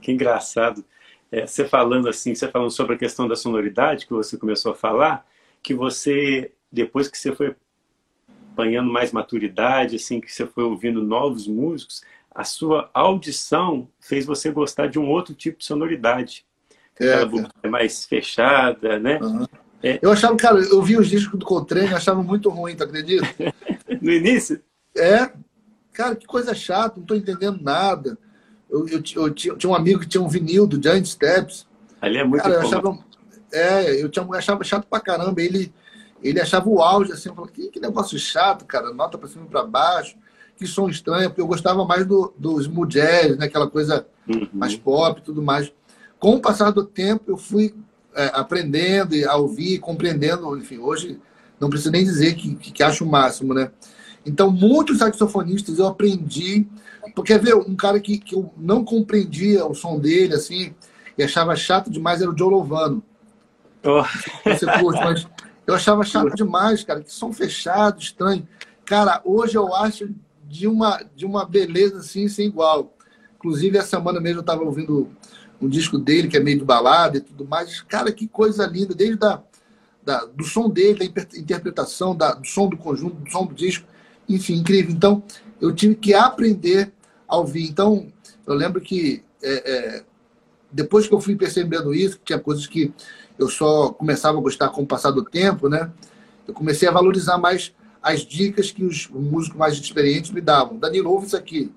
[0.00, 0.84] Que engraçado.
[1.32, 4.74] É, você falando assim, você falando sobre a questão da sonoridade que você começou a
[4.74, 5.26] falar,
[5.62, 7.56] que você, depois que você foi
[8.52, 14.50] apanhando mais maturidade, assim, que você foi ouvindo novos músicos, a sua audição fez você
[14.50, 16.44] gostar de um outro tipo de sonoridade.
[17.00, 19.18] É, Aquela é mais fechada, né?
[19.22, 19.46] Uhum.
[19.82, 19.98] É.
[20.02, 23.26] Eu achava, cara, eu vi os discos do Coltrane achava muito ruim, tu acredita?
[24.00, 24.62] no início?
[24.94, 25.32] É.
[25.92, 28.18] Cara, que coisa chata, não tô entendendo nada.
[28.72, 31.66] Eu, eu, eu, tinha, eu, tinha, um amigo que tinha um vinil do Giant Steps.
[32.00, 32.98] Ali é muito cara, eu achava,
[33.52, 35.40] É, eu tinha, eu achava chato pra caramba.
[35.40, 35.72] Ele
[36.22, 39.48] ele achava o auge, assim, falou, que, que negócio chato, cara, nota para cima e
[39.48, 40.16] para baixo,
[40.56, 44.48] que som estranho, porque eu gostava mais do, do smooth jazz, né, aquela coisa uhum.
[44.52, 45.72] mais pop e tudo mais.
[46.18, 47.74] Com o passar do tempo, eu fui
[48.14, 51.18] é, aprendendo a ouvir, compreendendo, enfim, hoje
[51.58, 53.70] não preciso nem dizer que, que, que acho o máximo, né?
[54.24, 56.66] Então, muitos saxofonistas eu aprendi,
[57.14, 60.74] porque, ver, um cara que, que eu não compreendia o som dele, assim,
[61.18, 63.02] e achava chato demais era o Joe Lovano.
[63.84, 64.02] Oh.
[64.48, 65.26] Você curte, mas
[65.66, 68.46] eu achava chato demais, cara, que som fechado, estranho.
[68.84, 70.08] Cara, hoje eu acho
[70.44, 72.94] de uma, de uma beleza assim, sem igual.
[73.36, 75.10] Inclusive, essa semana mesmo eu estava ouvindo
[75.60, 77.80] um disco dele, que é meio de balada e tudo mais.
[77.82, 79.42] Cara, que coisa linda, desde da,
[80.04, 83.86] da, do som dele, da interpretação, da, do som do conjunto, do som do disco.
[84.28, 84.92] Enfim, incrível.
[84.92, 85.22] Então,
[85.60, 86.92] eu tive que aprender
[87.28, 87.68] a ouvir.
[87.68, 88.06] Então,
[88.46, 90.04] eu lembro que é, é,
[90.70, 92.92] depois que eu fui percebendo isso, que tinha coisas que
[93.38, 95.90] eu só começava a gostar com o passar do tempo, né?
[96.46, 100.78] Eu comecei a valorizar mais as dicas que os músicos mais experientes me davam.
[100.78, 101.70] Danilo, ouve isso aqui.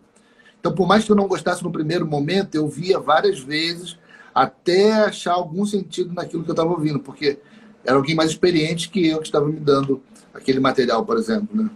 [0.59, 3.97] Então, por mais que eu não gostasse no primeiro momento, eu via várias vezes
[4.33, 7.37] até achar algum sentido naquilo que eu estava ouvindo, porque
[7.83, 10.01] era alguém mais experiente que eu que estava me dando
[10.33, 11.69] aquele material, por exemplo, né?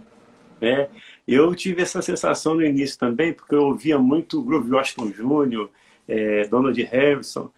[0.60, 0.88] É,
[1.26, 5.68] eu tive essa sensação no início também, porque eu ouvia muito Groove Washington Jr.,
[6.08, 7.50] é, Donald Harrison,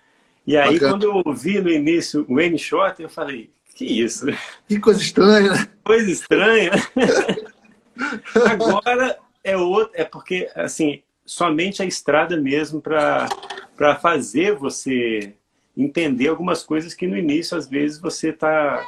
[0.46, 0.92] e aí, Bacana.
[0.92, 4.26] quando eu ouvi no início o Wayne Shorter, eu falei, que isso?
[4.68, 5.68] Que coisa estranha, né?
[5.84, 6.70] Coisa estranha.
[8.50, 13.28] Agora é outro, é porque, assim, somente a estrada mesmo para
[14.00, 15.34] fazer você
[15.76, 18.84] entender algumas coisas que no início, às vezes, você está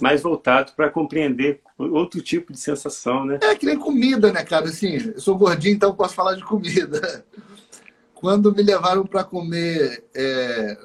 [0.00, 3.38] mais voltado para compreender outro tipo de sensação, né?
[3.42, 4.66] É que nem comida, né, cara?
[4.66, 7.24] Assim, eu sou gordinho, então posso falar de comida.
[8.14, 10.78] Quando me levaram para comer é,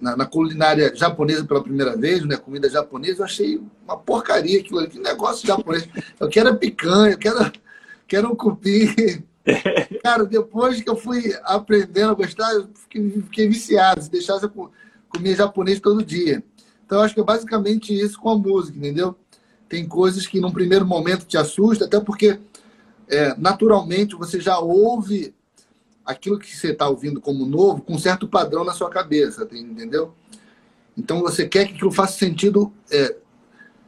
[0.00, 2.36] na, na, culinária japonesa pela primeira vez, né?
[2.36, 5.88] Comida japonesa, eu achei uma porcaria aquilo ali, que negócio japonês.
[6.20, 7.52] Eu quero picanha, eu quero,
[8.06, 9.24] quero um cupim.
[10.02, 14.02] Cara, depois que eu fui aprendendo a gostar, eu fiquei, fiquei viciado.
[14.02, 14.70] Se deixasse, eu
[15.08, 16.42] comia japonês todo dia.
[16.92, 19.16] Então, eu acho que é basicamente isso com a música, entendeu?
[19.66, 22.38] Tem coisas que, num primeiro momento, te assustam, até porque,
[23.08, 25.34] é, naturalmente, você já ouve
[26.04, 30.12] aquilo que você está ouvindo como novo com um certo padrão na sua cabeça, entendeu?
[30.94, 33.16] Então você quer que aquilo faça sentido é,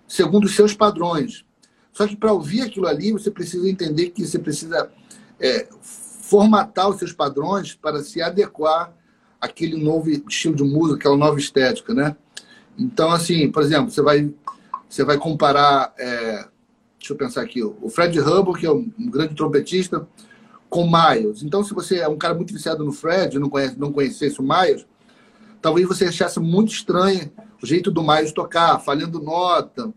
[0.09, 1.45] segundo os seus padrões.
[1.93, 4.91] Só que para ouvir aquilo ali, você precisa entender que você precisa
[5.39, 8.97] é, formatar os seus padrões para se adequar
[9.39, 12.17] àquele novo estilo de música, aquela nova estética, né?
[12.79, 14.33] Então, assim, por exemplo, você vai,
[14.89, 16.47] você vai comparar, é,
[16.99, 20.07] deixa eu pensar aqui, o Fred Hubble, que é um grande trompetista,
[20.69, 21.43] com Miles.
[21.43, 24.43] Então, se você é um cara muito viciado no Fred, não, conhece, não conhecesse o
[24.43, 24.85] Miles,
[25.63, 27.31] talvez você achasse muito estranho
[27.63, 29.95] o jeito do Miles tocar, falhando nota,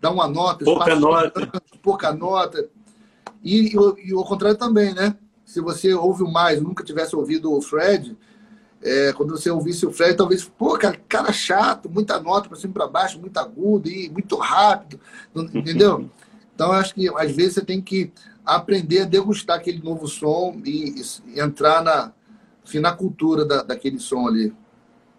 [0.00, 2.68] dar uma nota, pouca nota, pouca nota.
[3.42, 5.16] E, e, e o contrário também, né?
[5.44, 8.16] Se você ouve o Miles, nunca tivesse ouvido o Fred,
[8.86, 12.72] é, quando você ouvisse o Fred, talvez, pô, cara, cara chato, muita nota para cima
[12.72, 15.00] para baixo, muito agudo e muito rápido,
[15.34, 16.08] entendeu?
[16.54, 18.12] Então, acho que às vezes você tem que
[18.44, 20.94] aprender a degustar aquele novo som e,
[21.26, 22.12] e entrar na,
[22.64, 24.54] enfim, na cultura da, daquele som ali.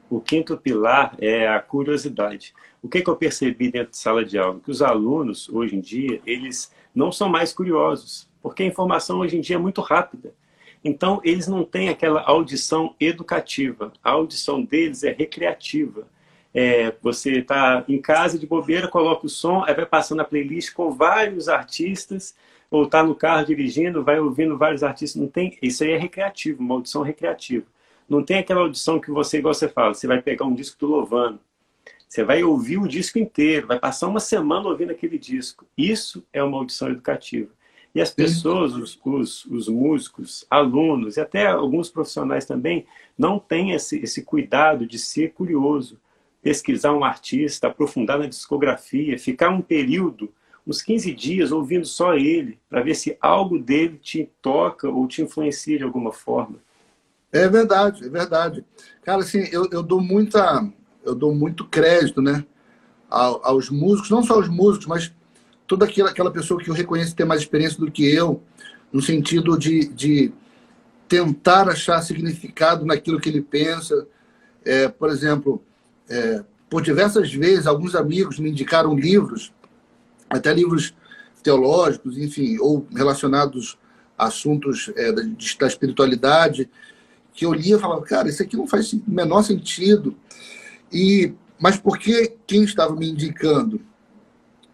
[0.10, 2.54] O quinto pilar é a curiosidade.
[2.82, 4.62] O que, que eu percebi dentro de sala de aula?
[4.62, 9.38] Que os alunos, hoje em dia, eles não são mais curiosos, porque a informação hoje
[9.38, 10.34] em dia é muito rápida.
[10.84, 13.92] Então, eles não têm aquela audição educativa.
[14.04, 16.08] A audição deles é recreativa.
[16.54, 20.74] É, você está em casa de bobeira, coloca o som, aí vai passando a playlist
[20.74, 22.36] com vários artistas,
[22.72, 25.22] ou está no carro dirigindo, vai ouvindo vários artistas.
[25.22, 27.66] Não tem, isso aí é recreativo, uma audição recreativa.
[28.10, 30.88] Não tem aquela audição que você, igual você fala, você vai pegar um disco do
[30.88, 31.40] Lovano,
[32.08, 35.66] você vai ouvir o disco inteiro, vai passar uma semana ouvindo aquele disco.
[35.78, 37.52] Isso é uma audição educativa.
[37.95, 42.86] E as pessoas, os, os, os, músicos, alunos e até alguns profissionais também,
[43.17, 46.00] não têm esse, esse cuidado de ser curioso
[46.41, 50.32] pesquisar um artista, aprofundar na discografia, ficar um período,
[50.65, 55.21] uns 15 dias, ouvindo só ele, para ver se algo dele te toca ou te
[55.21, 56.58] influencia de alguma forma.
[57.32, 58.63] É verdade, é verdade.
[59.02, 60.65] Cara, assim, eu, eu dou muita,
[61.04, 62.45] eu dou muito crédito, né,
[63.10, 65.13] aos músicos, não só aos músicos, mas
[65.68, 68.42] toda aquela, aquela pessoa que eu reconheço ter mais experiência do que eu,
[68.92, 70.32] no sentido de, de
[71.08, 74.08] tentar achar significado naquilo que ele pensa.
[74.64, 75.62] É, por exemplo,
[76.10, 79.54] é, por diversas vezes, alguns amigos me indicaram livros,
[80.30, 80.96] até livros
[81.44, 83.78] teológicos, enfim, ou relacionados
[84.18, 86.70] a assuntos é, da, da, espiritualidade,
[87.34, 90.16] que eu lia e falava, cara, isso aqui não faz o menor sentido.
[90.92, 93.82] E, mas porque quem estava me indicando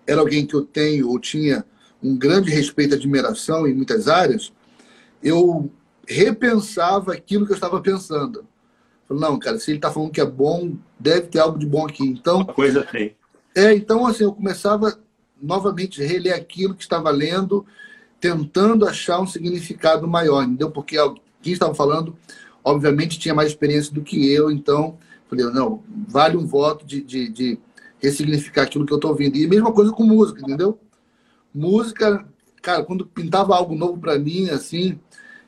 [0.05, 1.65] era alguém que eu tenho ou tinha
[2.01, 4.51] um grande respeito e admiração em muitas áreas,
[5.21, 5.71] eu
[6.07, 8.45] repensava aquilo que eu estava pensando.
[9.09, 12.03] Não, cara, se ele está falando que é bom, deve ter algo de bom aqui.
[12.03, 13.15] Então, Uma coisa tem.
[13.55, 14.99] É, então assim, eu começava
[15.41, 17.65] novamente a reler aquilo que estava lendo,
[18.19, 20.71] tentando achar um significado maior, entendeu?
[20.71, 20.97] Porque
[21.41, 22.15] quem estava falando,
[22.63, 24.97] obviamente, tinha mais experiência do que eu, então
[25.29, 27.59] falei, não, vale um voto de, de, de
[28.03, 29.37] ressignificar aquilo que eu estou ouvindo.
[29.37, 30.77] E mesma coisa com música, entendeu?
[31.53, 32.25] Música,
[32.61, 34.99] cara, quando pintava algo novo para mim, assim,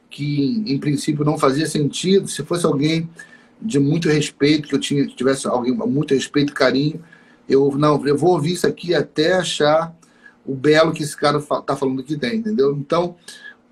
[0.10, 3.10] que em princípio não fazia sentido, se fosse alguém
[3.62, 7.04] de muito respeito, que eu tinha, tivesse alguém muito respeito e carinho,
[7.48, 9.94] eu não, eu vou ouvir isso aqui até achar
[10.46, 12.76] o belo que esse cara está falando que tem, entendeu?
[12.76, 13.16] Então,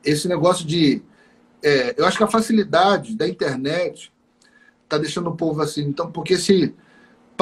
[0.04, 1.02] esse negócio de.
[1.62, 4.12] É, eu acho que a facilidade da internet
[4.84, 5.84] está deixando o povo assim.
[5.84, 6.74] Então, porque se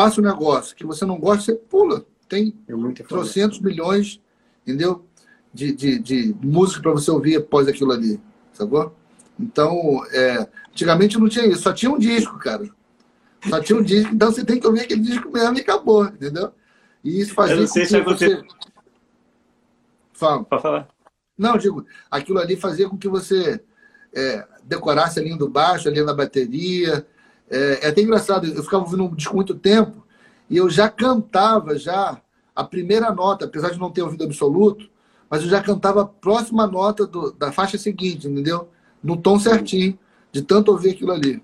[0.01, 2.03] passa um negócio que você não gosta, você pula.
[2.27, 4.19] Tem é trocentos milhões,
[4.63, 5.05] entendeu?
[5.53, 8.19] De, de, de música para você ouvir após aquilo ali,
[8.51, 8.95] sacou?
[9.39, 12.67] Então, é, antigamente não tinha isso, só tinha um disco, cara.
[13.47, 16.51] Só tinha um disco, então você tem que ouvir aquele disco mesmo e acabou, entendeu?
[17.03, 18.35] E isso fazia com que você...
[18.35, 18.43] você...
[20.13, 20.43] Fala.
[20.45, 20.87] Pode falar.
[21.37, 23.61] Não, digo, aquilo ali fazia com que você
[24.15, 27.05] é, decorasse a linha do baixo, a linha da bateria.
[27.51, 30.07] É, é até engraçado, eu ficava ouvindo um disco muito tempo
[30.49, 32.21] e eu já cantava já
[32.55, 34.89] a primeira nota, apesar de não ter ouvido absoluto,
[35.29, 38.69] mas eu já cantava a próxima nota do, da faixa seguinte, entendeu?
[39.03, 39.97] No tom certinho,
[40.31, 41.41] de tanto ouvir aquilo ali.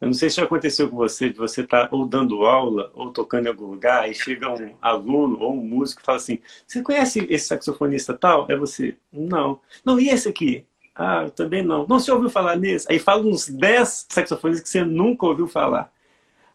[0.00, 2.90] Eu não sei se já aconteceu com você, de você estar tá ou dando aula
[2.94, 6.38] ou tocando em algum lugar e chega um aluno ou um músico e fala assim:
[6.66, 8.46] Você conhece esse saxofonista tal?
[8.50, 8.96] É você?
[9.10, 9.58] Não.
[9.84, 10.66] Não, e esse aqui?
[10.96, 11.86] Ah, eu também não.
[11.86, 12.90] Não, você ouviu falar nesse?
[12.90, 15.92] Aí fala uns 10 saxofonistas que você nunca ouviu falar.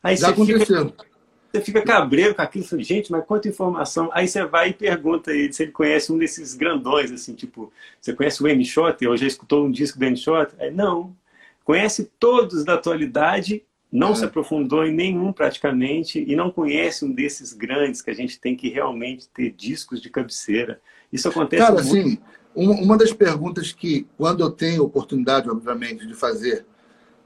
[0.02, 0.86] Aí Já você aconteceu.
[0.88, 1.06] Fica,
[1.52, 4.10] você fica cabreiro com aquilo, fala, gente, mas quanta informação.
[4.14, 8.14] Aí você vai e pergunta ele se ele conhece um desses grandões, assim, tipo, você
[8.14, 9.10] conhece o Wayne Shorter?
[9.10, 10.56] Ou já escutou um disco do Shorter?
[10.60, 11.16] Aí, não.
[11.64, 14.16] Conhece todos da atualidade, não é.
[14.16, 18.56] se aprofundou em nenhum praticamente e não conhece um desses grandes que a gente tem
[18.56, 20.82] que realmente ter discos de cabeceira.
[21.12, 22.08] Isso acontece Cara, muito.
[22.08, 22.20] assim,
[22.56, 26.66] uma das perguntas que, quando eu tenho oportunidade, obviamente, de fazer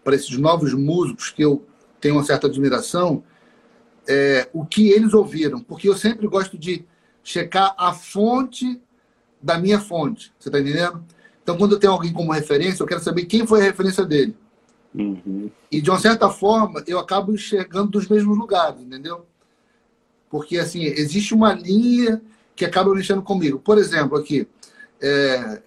[0.04, 1.66] para esses novos músicos que eu
[2.00, 3.24] tenho uma certa admiração,
[4.08, 6.86] é, o que eles ouviram, porque eu sempre gosto de
[7.24, 8.80] checar a fonte
[9.42, 11.04] da minha fonte, você está entendendo?
[11.42, 14.36] Então, quando eu tenho alguém como referência, eu quero saber quem foi a referência dele.
[14.94, 15.50] Uhum.
[15.72, 19.26] E, de uma certa forma, eu acabo enxergando dos mesmos lugares, entendeu?
[20.30, 22.22] Porque, assim, existe uma linha
[22.56, 23.60] que acaba mexendo comigo.
[23.60, 24.48] Por exemplo, aqui,
[25.02, 25.62] é,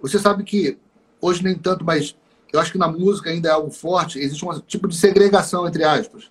[0.00, 0.78] você sabe que,
[1.20, 2.16] hoje nem tanto, mas
[2.52, 5.84] eu acho que na música ainda é algo forte, existe um tipo de segregação, entre
[5.84, 6.30] aspas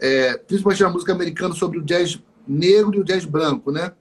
[0.00, 3.92] é, principalmente na música americana, sobre o jazz negro e o jazz branco, né?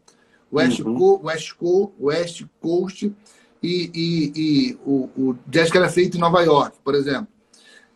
[0.52, 0.98] West, uhum.
[0.98, 3.14] Co West, Co West Coast
[3.62, 7.28] e, e, e o, o, jazz que era feito em Nova York, por exemplo.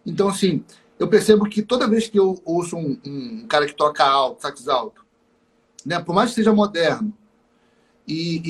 [0.06, 0.63] Então, assim,
[1.00, 4.67] eu percebo que toda vez que eu ouço um, um cara que toca alto, sax
[4.67, 5.06] alto,
[5.86, 7.13] né, por mais que seja moderno,
[8.12, 8.41] e,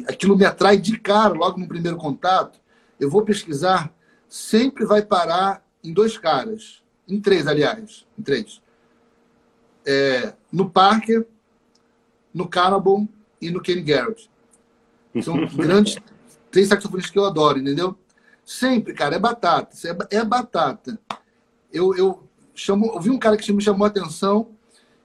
[0.00, 2.60] e aquilo me atrai de cara, logo no primeiro contato,
[2.98, 3.92] eu vou pesquisar,
[4.28, 6.82] sempre vai parar em dois caras.
[7.06, 8.06] Em três, aliás.
[8.18, 8.62] Em três
[9.84, 11.26] é, no Parker,
[12.32, 13.06] no Cannibal
[13.40, 14.30] e no Kenny Garrett.
[15.22, 15.96] São grandes
[16.50, 17.96] três saxofonistas que eu adoro, entendeu?
[18.44, 19.76] Sempre, cara, é batata.
[20.10, 20.98] É, é batata.
[21.72, 22.22] Eu, eu,
[22.54, 24.48] chamo, eu vi um cara que me chamou a atenção.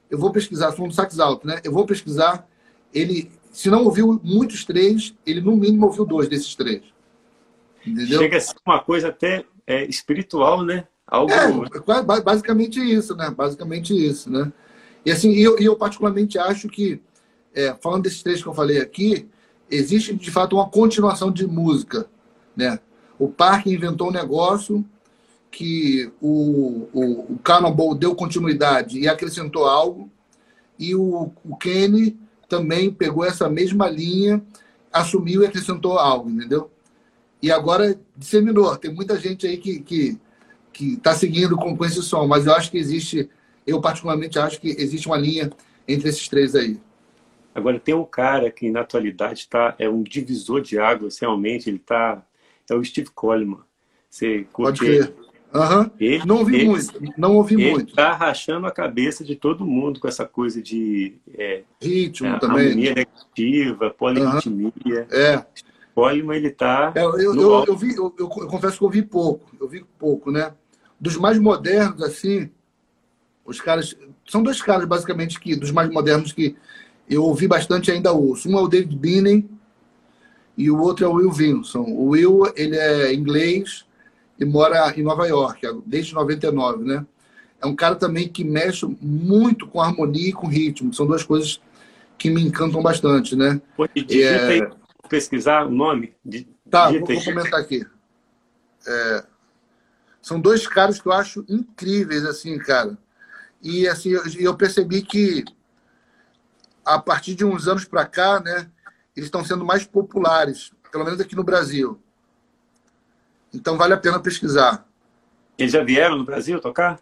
[0.08, 1.60] Eu vou pesquisar, falando do sax alto, né?
[1.62, 2.48] Eu vou pesquisar.
[2.92, 6.82] Ele, se não ouviu muitos três, ele no mínimo ouviu dois desses três.
[7.86, 8.18] Entendeu?
[8.18, 10.86] Chega a ser uma coisa até é, espiritual, né?
[11.06, 11.32] Algo...
[11.32, 13.30] É, basicamente isso, né?
[13.30, 14.52] Basicamente isso, né?
[15.04, 17.00] E assim, eu, eu particularmente acho que,
[17.54, 19.28] é, falando desses três que eu falei aqui,
[19.70, 22.06] existe de fato uma continuação de música.
[22.54, 22.78] Né?
[23.18, 24.84] O Parque inventou um negócio
[25.50, 30.10] que o, o, o Cannonball deu continuidade e acrescentou algo,
[30.78, 32.16] e o, o Kenny
[32.50, 34.42] também pegou essa mesma linha,
[34.92, 36.70] assumiu e acrescentou algo, entendeu?
[37.42, 38.76] E agora disseminou.
[38.76, 40.18] Tem muita gente aí que está que,
[40.72, 43.30] que tá seguindo com, com esse som, mas eu acho que existe
[43.66, 45.50] eu, particularmente, acho que existe uma linha
[45.86, 46.78] entre esses três aí.
[47.54, 51.68] Agora, tem um cara que, na atualidade, tá, é um divisor de águas, realmente.
[51.68, 52.24] Ele tá,
[52.68, 53.60] é o Steve Coleman.
[54.08, 55.14] Você Pode crer.
[55.52, 55.90] Uhum.
[55.98, 57.90] Ele, não ouvi ele, muito, não ouvi ele muito.
[57.90, 62.68] Está rachando a cabeça de todo mundo com essa coisa de é, ritmo é, também,
[62.68, 64.72] harmonia negativa, poliritmia.
[64.86, 65.06] Uhum.
[65.10, 65.46] É.
[66.00, 66.92] Coleman ele está.
[66.94, 70.30] É, eu, eu, eu, vi, eu, eu, confesso que eu vi pouco, eu vi pouco,
[70.30, 70.52] né?
[70.98, 72.50] Dos mais modernos assim,
[73.44, 73.96] os caras.
[74.26, 76.56] São dois caras, basicamente, que dos mais modernos que
[77.08, 78.48] eu ouvi bastante ainda ouço.
[78.48, 79.48] Um é o David Binney
[80.56, 81.80] e o outro é o Will Vinson.
[81.82, 83.84] O Will, ele é inglês
[84.40, 87.06] e mora em Nova York, desde 99, né?
[87.60, 90.94] É um cara também que mexe muito com harmonia e com ritmo.
[90.94, 91.60] São duas coisas
[92.16, 93.60] que me encantam bastante, né?
[93.76, 94.48] Pô, digita é...
[94.48, 94.68] aí,
[95.10, 96.14] pesquisar o nome.
[96.70, 97.86] Tá, vou, vou, comentar aqui.
[98.86, 99.24] É...
[100.22, 102.96] São dois caras que eu acho incríveis, assim, cara.
[103.62, 105.44] E assim, eu, eu percebi que
[106.82, 108.70] a partir de uns anos para cá, né,
[109.14, 112.00] eles estão sendo mais populares, pelo menos aqui no Brasil.
[113.52, 114.86] Então vale a pena pesquisar.
[115.58, 117.00] Eles já vieram no Brasil tocar?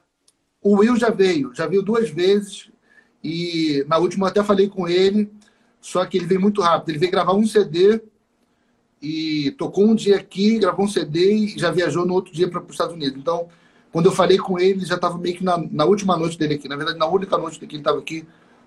[0.62, 2.70] O Will já veio, já veio duas vezes.
[3.22, 5.30] E na última eu até falei com ele,
[5.80, 6.90] só que ele veio muito rápido.
[6.90, 8.00] Ele veio gravar um CD
[9.00, 12.62] e tocou um dia aqui, gravou um CD e já viajou no outro dia para
[12.62, 13.18] os Estados Unidos.
[13.18, 13.48] Então,
[13.92, 16.54] quando eu falei com ele, ele já estava meio que na, na, última noite dele
[16.54, 16.68] aqui.
[16.68, 18.26] Na verdade, na única noite que ele estava aqui,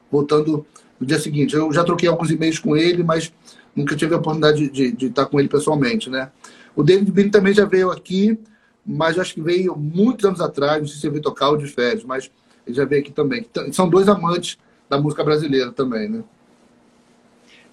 [0.10, 0.65] voltando
[1.00, 1.56] no dia seguinte.
[1.56, 3.32] Eu já troquei alguns e-mails com ele, mas
[3.75, 6.32] nunca tive a oportunidade de, de, de estar com ele pessoalmente, né?
[6.76, 8.40] O David Bini também já veio aqui,
[8.86, 11.67] mas acho que veio muitos anos atrás, não sei se ele veio tocar o de
[11.67, 12.32] férias, mas
[12.65, 13.42] ele já veio aqui também.
[13.42, 14.58] Então, são dois amantes
[14.90, 16.24] da música brasileira também, né?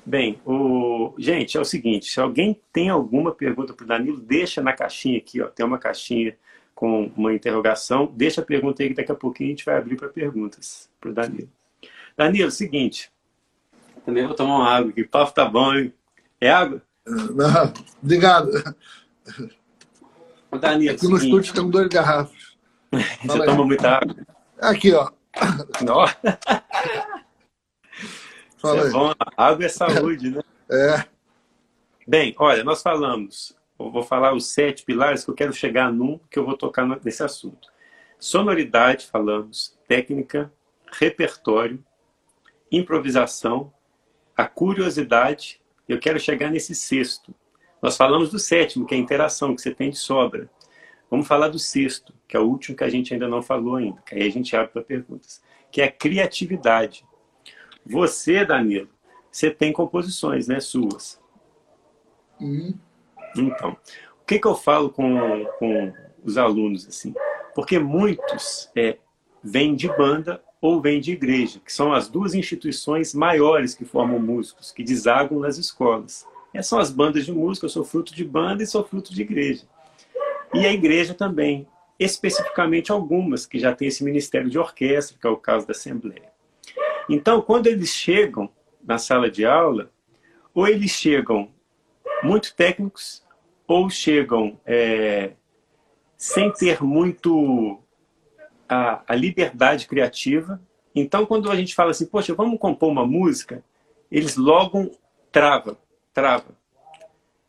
[0.04, 1.14] Bem, o...
[1.18, 5.18] gente, é o seguinte, se alguém tem alguma pergunta para o Danilo, deixa na caixinha
[5.18, 6.34] aqui, ó, tem uma caixinha
[6.78, 8.06] com uma interrogação.
[8.14, 11.10] Deixa a pergunta aí que daqui a pouquinho a gente vai abrir para perguntas para
[11.10, 11.48] o Danilo.
[12.16, 13.10] Danilo, é seguinte.
[14.06, 15.02] Também vou tomar uma água aqui.
[15.02, 15.92] O papo tá bom, hein?
[16.40, 16.80] É água?
[17.34, 18.50] Não, obrigado.
[20.60, 22.56] Danilo, aqui no estúdio estão duas garrafas.
[23.24, 24.16] Você toma muita água?
[24.60, 25.10] Aqui, ó.
[25.82, 26.16] Nossa.
[28.58, 29.12] Fala é bom.
[29.36, 30.42] Água é saúde, né?
[30.70, 31.04] É.
[32.06, 36.18] Bem, olha, nós falamos eu vou falar os sete pilares que eu quero chegar num
[36.30, 37.68] que eu vou tocar nesse assunto.
[38.18, 40.52] Sonoridade, falamos, técnica,
[40.92, 41.82] repertório,
[42.72, 43.72] improvisação,
[44.36, 45.60] a curiosidade.
[45.88, 47.34] Eu quero chegar nesse sexto.
[47.80, 50.50] Nós falamos do sétimo, que é a interação, que você tem de sobra.
[51.10, 54.02] Vamos falar do sexto, que é o último que a gente ainda não falou ainda,
[54.02, 57.04] que aí a gente abre para perguntas, que é a criatividade.
[57.86, 58.90] Você, Danilo,
[59.30, 61.18] você tem composições, né, suas.
[62.38, 62.74] Uhum.
[63.36, 63.76] Então,
[64.20, 67.14] o que, que eu falo com, com os alunos, assim?
[67.54, 68.98] Porque muitos é,
[69.42, 74.18] vêm de banda ou vêm de igreja, que são as duas instituições maiores que formam
[74.18, 76.26] músicos, que desagam nas escolas.
[76.52, 79.22] Essas são as bandas de música, eu sou fruto de banda e sou fruto de
[79.22, 79.64] igreja.
[80.52, 81.66] E a igreja também,
[81.98, 86.32] especificamente algumas que já têm esse ministério de orquestra, que é o caso da Assembleia.
[87.08, 88.50] Então, quando eles chegam
[88.84, 89.90] na sala de aula,
[90.54, 91.50] ou eles chegam
[92.22, 93.22] muito técnicos,
[93.66, 95.32] ou chegam é,
[96.16, 97.80] sem ter muito
[98.68, 100.60] a, a, liberdade criativa.
[100.94, 103.62] Então, quando a gente fala assim, poxa, vamos compor uma música,
[104.10, 104.90] eles logo
[105.30, 105.76] travam,
[106.12, 106.56] travam.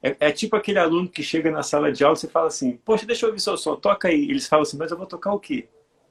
[0.02, 2.80] É, é, tipo aquele aluno que chega na sala de aula e você fala assim,
[2.86, 4.30] poxa, deixa eu ouvir seu som, toca aí.
[4.30, 5.68] Eles falam assim, mas eu vou tocar o quê?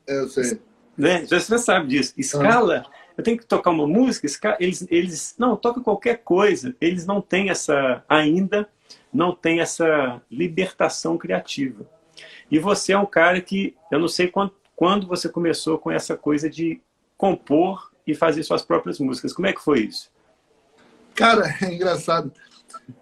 [0.07, 0.61] Eu sei.
[0.97, 1.25] Né?
[1.27, 2.13] Já você sabe disso.
[2.17, 2.91] Escala, ah.
[3.17, 6.75] eu tenho que tocar uma música, escala, eles, eles, não, toca qualquer coisa.
[6.81, 8.69] Eles não têm essa, ainda,
[9.13, 11.87] não tem essa libertação criativa.
[12.51, 16.17] E você é um cara que, eu não sei quando, quando você começou com essa
[16.17, 16.81] coisa de
[17.17, 19.33] compor e fazer suas próprias músicas.
[19.33, 20.09] Como é que foi isso?
[21.17, 22.33] Cara, é engraçado.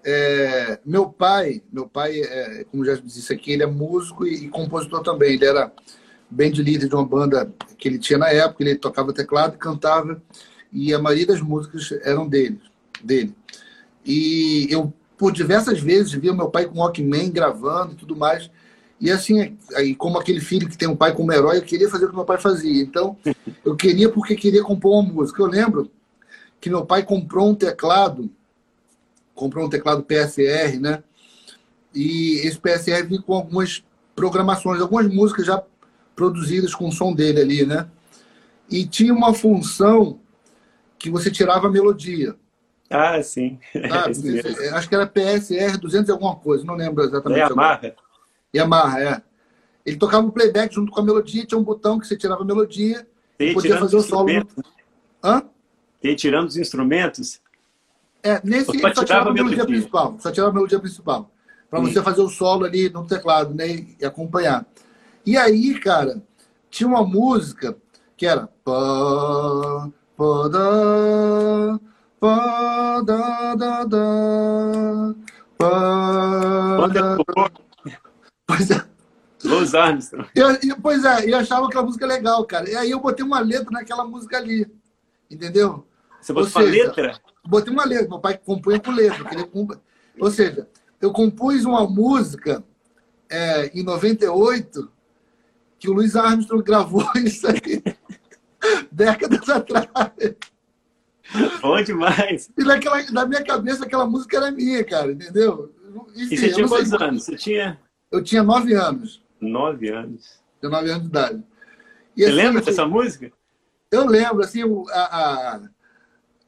[0.03, 4.49] É, meu pai, meu pai, é, como já disse aqui, ele é músico e, e,
[4.49, 5.35] compositor também.
[5.35, 5.71] Ele era
[6.31, 8.65] band líder de uma banda que ele tinha na época.
[8.65, 10.23] Ele tocava teclado cantava
[10.73, 12.59] e a maioria das músicas eram dele.
[13.05, 13.37] dele.
[14.03, 18.51] E eu, por diversas vezes, via meu pai com Walkman gravando e tudo mais.
[19.01, 22.07] E assim, aí, como aquele filho que tem um pai como herói, eu queria fazer
[22.07, 22.83] o que meu pai fazia.
[22.83, 23.17] Então,
[23.65, 25.43] eu queria porque queria compor uma música.
[25.43, 25.91] Eu lembro
[26.61, 28.31] que meu pai comprou um teclado
[29.37, 31.05] comprou um teclado PSR, né?
[31.95, 33.85] E esse PSR vinha com algumas
[34.17, 35.63] programações, algumas músicas já
[36.17, 37.87] produzidas com o som dele ali, né?
[38.69, 40.19] E tinha uma função
[40.99, 42.35] que você tirava a melodia.
[42.91, 43.59] Ah, sim.
[43.91, 44.07] Ah,
[44.77, 47.43] acho que era PSR 200 e alguma coisa, não lembro exatamente.
[47.43, 47.95] É Yamaha.
[48.57, 49.23] Yamaha, é.
[49.85, 52.45] Ele tocava um playback junto com a melodia, tinha um botão que você tirava a
[52.45, 53.07] melodia
[53.39, 54.29] e podia fazer o solo.
[55.23, 55.43] Hã?
[56.03, 57.41] E tirando os instrumentos,
[58.23, 60.17] é, nesse ele só tirava a melodia, melodia principal.
[60.19, 61.31] Só tirava a melodia principal.
[61.71, 63.87] Para você fazer o solo ali no teclado, né?
[64.01, 64.67] E acompanhar.
[65.25, 66.23] E aí, cara,
[66.71, 67.77] tinha uma música
[68.17, 68.49] que era.
[68.65, 71.81] Pá, pá, da,
[72.19, 75.15] pá, da, da, da,
[75.59, 77.17] pá, da,
[78.47, 78.85] Pois é.
[79.45, 80.29] Los Armstrong.
[80.35, 82.69] Eu, pois é, eu achava aquela música legal, cara.
[82.69, 84.67] E aí eu botei uma letra naquela música ali.
[85.31, 85.87] Entendeu?
[86.21, 87.21] Você botou uma letra?
[87.45, 89.25] botei uma letra, meu pai compunha com letra.
[89.47, 89.73] Comp...
[90.19, 90.69] Ou seja,
[91.01, 92.65] eu compus uma música
[93.29, 94.91] é, em 98
[95.79, 97.83] que o Luiz Armstrong gravou isso aí
[98.91, 100.13] décadas atrás.
[101.61, 102.51] Bom demais.
[102.57, 105.73] E naquela, na minha cabeça aquela música era minha, cara, entendeu?
[106.15, 107.25] E você tinha quantos anos?
[107.25, 107.79] Você tinha...
[108.17, 109.23] Eu tinha nove anos.
[109.41, 110.41] Nove anos.
[110.61, 111.45] Tinha nove anos de idade.
[112.17, 113.33] E, você assim, lembra dessa música?
[113.91, 115.61] Eu lembro, assim, a, a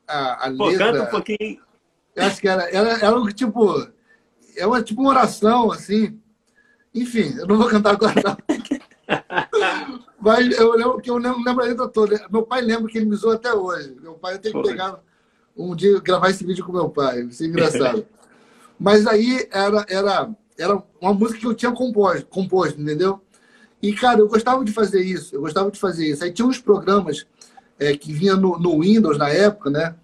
[0.08, 0.92] a, a Pô, letra.
[0.92, 1.60] Canta um pouquinho.
[2.16, 3.86] Eu acho que era, era, era tipo.
[4.56, 6.18] É uma, tipo uma oração, assim.
[6.94, 8.36] Enfim, eu não vou cantar agora, não.
[10.18, 12.26] Mas eu lembro que eu lembro, lembro a letra toda.
[12.30, 13.94] Meu pai lembra que ele me usou até hoje.
[14.00, 14.98] Meu pai, eu tenho que pegar
[15.56, 17.20] um dia gravar esse vídeo com meu pai.
[17.22, 18.04] Isso é engraçado.
[18.80, 23.20] Mas aí era, era, era uma música que eu tinha composto, composto, entendeu?
[23.80, 25.36] E, cara, eu gostava de fazer isso.
[25.36, 26.24] Eu gostava de fazer isso.
[26.24, 27.26] Aí tinha uns programas
[27.78, 29.94] é, que vinha no, no, Windows na época, né?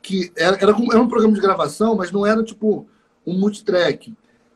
[0.00, 2.86] Que era, era, era, um programa de gravação, mas não era tipo
[3.26, 4.14] um multitrack.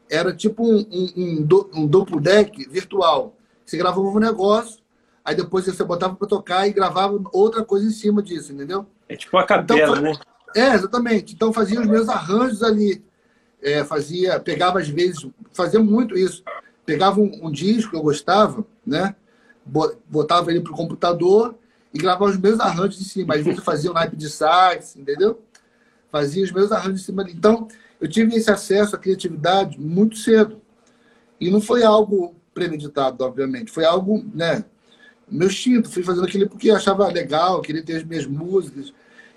[0.08, 3.36] Era tipo um, um, um, do, um duplo deck virtual.
[3.64, 4.78] Você gravava um negócio,
[5.24, 8.86] aí depois você botava para tocar e gravava outra coisa em cima disso, entendeu?
[9.08, 10.12] É tipo a capela, então, né?
[10.54, 11.34] É, exatamente.
[11.34, 13.04] Então fazia os meus arranjos ali.
[13.66, 16.44] É, fazia, pegava às vezes, fazia muito isso.
[16.84, 19.16] Pegava um, um disco que eu gostava, né?
[20.08, 21.56] Botava ele para o computador
[21.92, 23.34] e gravava os meus arranjos em cima.
[23.34, 25.42] Às vezes eu fazia um naipe de sax, entendeu?
[26.12, 27.26] Fazia os meus arranjos em cima.
[27.28, 27.66] Então,
[28.00, 30.62] eu tive esse acesso à criatividade muito cedo.
[31.40, 33.72] E não foi algo premeditado, obviamente.
[33.72, 34.64] Foi algo, né?
[35.28, 35.90] Meu instinto.
[35.90, 38.92] Fui fazendo aquilo porque achava legal, queria ter as minhas músicas.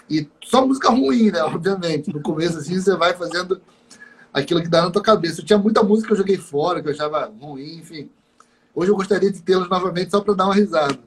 [0.08, 1.42] E só música ruim, né?
[1.50, 2.14] Obviamente.
[2.14, 3.60] No começo, assim, você vai fazendo
[4.34, 5.42] aquilo que dá na tua cabeça.
[5.42, 8.10] Eu tinha muita música que eu joguei fora, que eu achava ruim, enfim.
[8.74, 11.00] Hoje eu gostaria de tê-los novamente só para dar uma risada.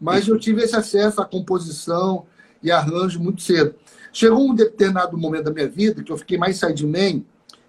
[0.00, 2.26] Mas eu tive esse acesso à composição
[2.62, 3.74] e arranjo muito cedo.
[4.12, 7.24] Chegou um determinado momento da minha vida que eu fiquei mais sideman,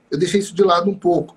[0.10, 1.36] eu deixei isso de lado um pouco.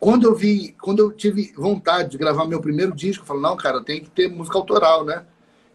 [0.00, 3.56] Quando eu vi, quando eu tive vontade de gravar meu primeiro disco, eu falei, não,
[3.56, 5.24] cara, tem que ter música autoral, né?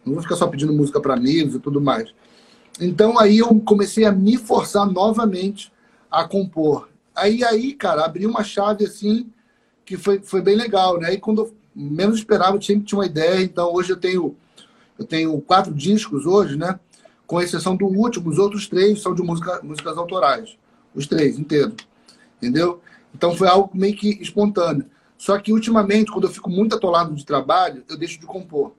[0.04, 2.12] Não vou ficar só pedindo música para amigos e tudo mais.
[2.80, 5.72] Então aí eu comecei a me forçar novamente
[6.10, 6.88] a compor.
[7.14, 9.30] Aí, aí, cara, abri uma chave assim
[9.84, 11.14] que foi, foi bem legal, né?
[11.14, 13.42] E quando eu menos esperava, eu sempre tinha uma ideia.
[13.42, 14.36] Então hoje eu tenho
[14.98, 16.78] eu tenho quatro discos hoje, né?
[17.26, 20.58] Com exceção do último, os outros três são de música, músicas autorais.
[20.94, 21.74] Os três inteiros.
[22.36, 22.80] Entendeu?
[23.14, 24.86] Então foi algo meio que espontâneo.
[25.16, 28.72] Só que ultimamente, quando eu fico muito atolado de trabalho, eu deixo de compor.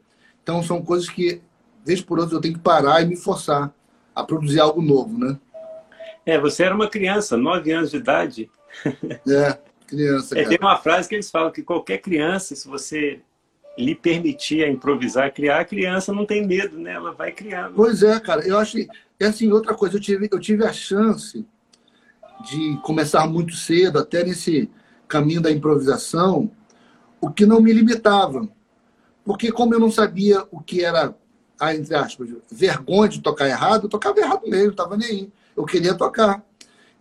[0.43, 1.41] Então são coisas que,
[1.85, 3.73] vez por outra, eu tenho que parar e me forçar
[4.15, 5.37] a produzir algo novo, né?
[6.25, 8.51] É, você era uma criança, nove anos de idade.
[9.27, 9.57] É,
[9.87, 10.37] criança.
[10.37, 13.21] É, tem uma frase que eles falam que qualquer criança, se você
[13.77, 16.93] lhe permitir improvisar, criar, a criança não tem medo, né?
[16.93, 17.73] Ela vai criando.
[17.75, 18.45] Pois é, cara.
[18.45, 18.89] Eu acho que,
[19.23, 21.45] assim, outra coisa, eu tive, eu tive a chance
[22.43, 24.69] de começar muito cedo, até nesse
[25.07, 26.51] caminho da improvisação,
[27.19, 28.47] o que não me limitava.
[29.25, 31.15] Porque como eu não sabia o que era,
[31.73, 35.31] entre aspas, vergonha de tocar errado, eu tocava errado mesmo, não estava nem aí.
[35.59, 36.41] Eu queria tocar.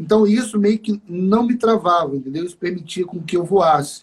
[0.01, 2.45] Então isso meio que não me travava, entendeu?
[2.45, 4.03] Isso permitia com que eu voasse.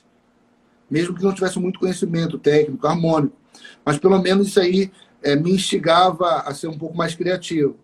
[0.89, 3.35] Mesmo que não tivesse muito conhecimento técnico, harmônico.
[3.83, 4.89] Mas pelo menos isso aí
[5.21, 7.75] é, me instigava a ser um pouco mais criativo.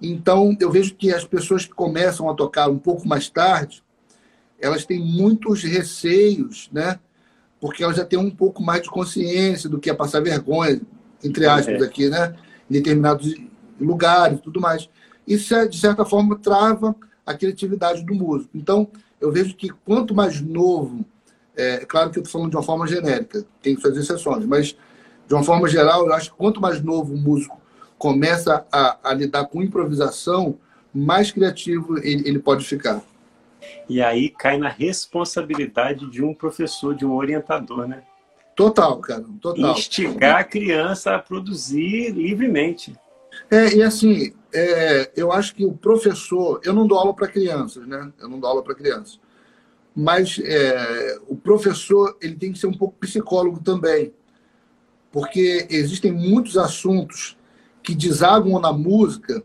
[0.00, 3.82] Então, eu vejo que as pessoas que começam a tocar um pouco mais tarde,
[4.60, 7.00] elas têm muitos receios, né?
[7.60, 10.80] Porque elas já têm um pouco mais de consciência do que é passar vergonha,
[11.22, 11.84] entre aspas, é.
[11.84, 12.34] aqui, né?
[12.70, 13.34] Em determinados
[13.80, 14.88] lugares tudo mais.
[15.26, 16.94] Isso, de certa forma, trava
[17.24, 18.50] a criatividade do músico.
[18.54, 18.88] Então,
[19.20, 21.04] eu vejo que quanto mais novo,
[21.56, 24.76] é claro que eu estou falando de uma forma genérica, tem suas exceções, mas
[25.26, 27.60] de uma forma geral, eu acho que quanto mais novo o músico
[27.96, 30.58] começa a, a lidar com improvisação,
[30.92, 33.00] mais criativo ele, ele pode ficar.
[33.88, 38.02] E aí cai na responsabilidade de um professor, de um orientador, né?
[38.56, 39.72] Total, cara, total.
[39.72, 42.94] Instigar a criança a produzir livremente.
[43.50, 47.86] É, e assim, é, eu acho que o professor, eu não dou aula para crianças,
[47.86, 48.12] né?
[48.20, 49.18] Eu não dou aula para crianças.
[49.94, 54.12] Mas é, o professor, ele tem que ser um pouco psicólogo também.
[55.10, 57.36] Porque existem muitos assuntos
[57.82, 59.42] que desaguam na música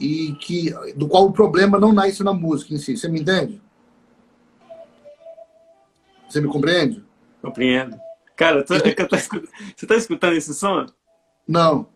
[0.00, 2.96] e que do qual o problema não nasce na música em si.
[2.96, 3.62] Você me entende?
[6.28, 7.04] Você me compreende?
[7.40, 7.96] Compreendo.
[8.34, 10.86] Cara, tô, é tô, você está escutando esse som?
[11.46, 11.93] Não.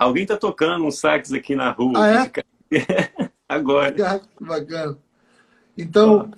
[0.00, 1.92] Alguém está tocando um sax aqui na rua.
[1.94, 3.30] Ah, é?
[3.46, 3.92] Agora.
[3.92, 4.96] Que bacana.
[5.76, 6.30] Então,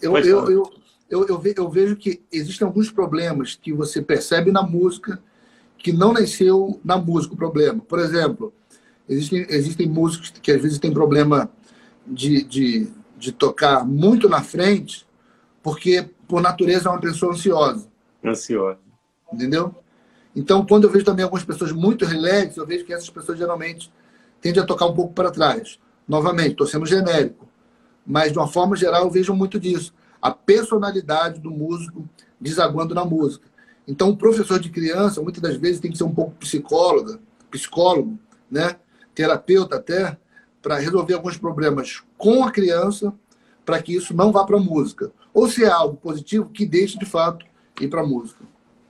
[0.00, 0.72] eu, eu, eu,
[1.10, 5.22] eu, eu vejo que existem alguns problemas que você percebe na música
[5.76, 7.80] que não nasceu na música o problema.
[7.80, 8.50] Por exemplo,
[9.06, 11.50] existem, existem músicos que às vezes têm problema
[12.06, 12.88] de, de,
[13.18, 15.06] de tocar muito na frente,
[15.62, 17.86] porque por natureza é uma pessoa ansiosa.
[18.24, 18.78] Ansiosa.
[19.30, 19.74] Entendeu?
[20.38, 23.92] Então, quando eu vejo também algumas pessoas muito relax, eu vejo que essas pessoas geralmente
[24.40, 25.80] tendem a tocar um pouco para trás.
[26.06, 27.48] Novamente, estou sendo genérico.
[28.06, 29.92] Mas, de uma forma geral, eu vejo muito disso.
[30.22, 32.08] A personalidade do músico
[32.40, 33.48] desaguando na música.
[33.84, 37.18] Então, o professor de criança, muitas das vezes, tem que ser um pouco psicóloga,
[37.50, 38.16] psicólogo,
[38.48, 38.76] né?
[39.16, 40.16] terapeuta até,
[40.62, 43.12] para resolver alguns problemas com a criança,
[43.66, 45.10] para que isso não vá para a música.
[45.34, 47.44] Ou se é algo positivo, que deixe de fato
[47.80, 48.44] ir para a música.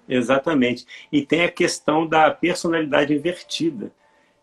[0.09, 0.87] Exatamente.
[1.13, 3.93] E tem a questão da personalidade invertida.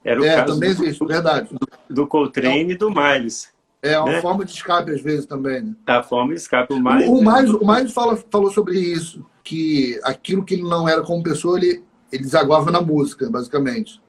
[0.03, 1.49] Era o é, caso também do, existe, verdade.
[1.49, 3.53] Do, do Coltrane e do Miles.
[3.81, 4.21] É uma né?
[4.21, 5.61] forma de escape, às vezes, também.
[5.61, 5.75] Né?
[5.85, 6.73] A forma de escape.
[6.73, 10.63] O Miles, o, o Miles, o Miles fala, falou sobre isso que aquilo que ele
[10.63, 14.01] não era como pessoa, ele, ele desaguava na música, basicamente.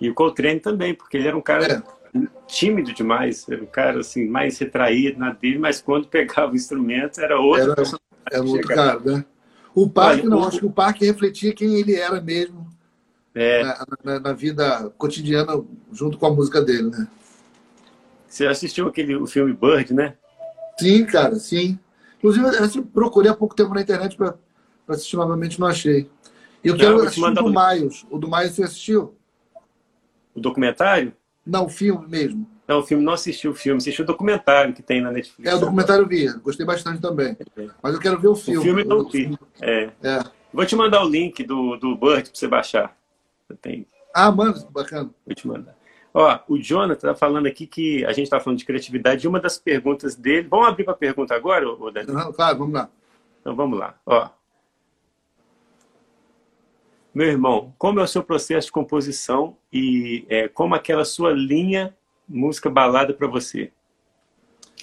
[0.00, 1.84] E o Coltrane também, porque ele era um cara
[2.14, 2.20] é.
[2.46, 7.20] tímido demais, era um cara assim, mais retraído na dele, mas quando pegava o instrumento
[7.20, 7.82] era outro era,
[8.30, 9.24] era outro cara, né?
[9.74, 12.66] O Parque, não, acho que o Parque refletia quem ele era mesmo
[13.34, 13.62] é.
[13.62, 15.62] na, na, na, vida cotidiana,
[15.92, 17.08] junto com a música dele, né?
[18.26, 20.16] Você assistiu aquele, o filme Bird, né?
[20.78, 21.78] Sim, cara, sim.
[22.18, 24.36] Inclusive, eu procurei há pouco tempo na internet para
[24.88, 26.08] assistir novamente, não achei.
[26.62, 27.52] E eu quero assistir o do.
[27.52, 28.06] Maios.
[28.10, 29.14] O do Maios você assistiu?
[30.34, 31.14] O documentário?
[31.44, 32.46] Não, o filme mesmo.
[32.70, 35.50] Não, o filme não assistiu o filme, assistiu o documentário que tem na Netflix.
[35.50, 37.36] É, o documentário eu vi, gostei bastante também.
[37.56, 37.66] É.
[37.82, 38.60] Mas eu quero ver o filme.
[38.60, 39.36] O filme não vi.
[39.60, 39.90] É.
[40.00, 40.22] é.
[40.52, 42.96] Vou te mandar o link do, do Bird para você baixar.
[43.60, 43.84] Tem.
[44.14, 45.10] Ah, mano, bacana.
[45.26, 45.74] Vou te mandar.
[46.14, 49.40] Ó, o Jonathan está falando aqui que a gente está falando de criatividade e uma
[49.40, 50.46] das perguntas dele.
[50.48, 52.32] Vamos abrir para a pergunta agora, ô Daniel?
[52.32, 52.88] Claro, vamos lá.
[53.40, 53.96] Então vamos lá.
[54.06, 54.28] Ó.
[57.12, 61.92] Meu irmão, como é o seu processo de composição e é, como aquela sua linha
[62.30, 63.72] música balada para você?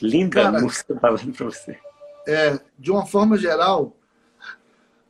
[0.01, 1.79] Linda Cara, música balada para você.
[2.27, 3.95] É, de uma forma geral,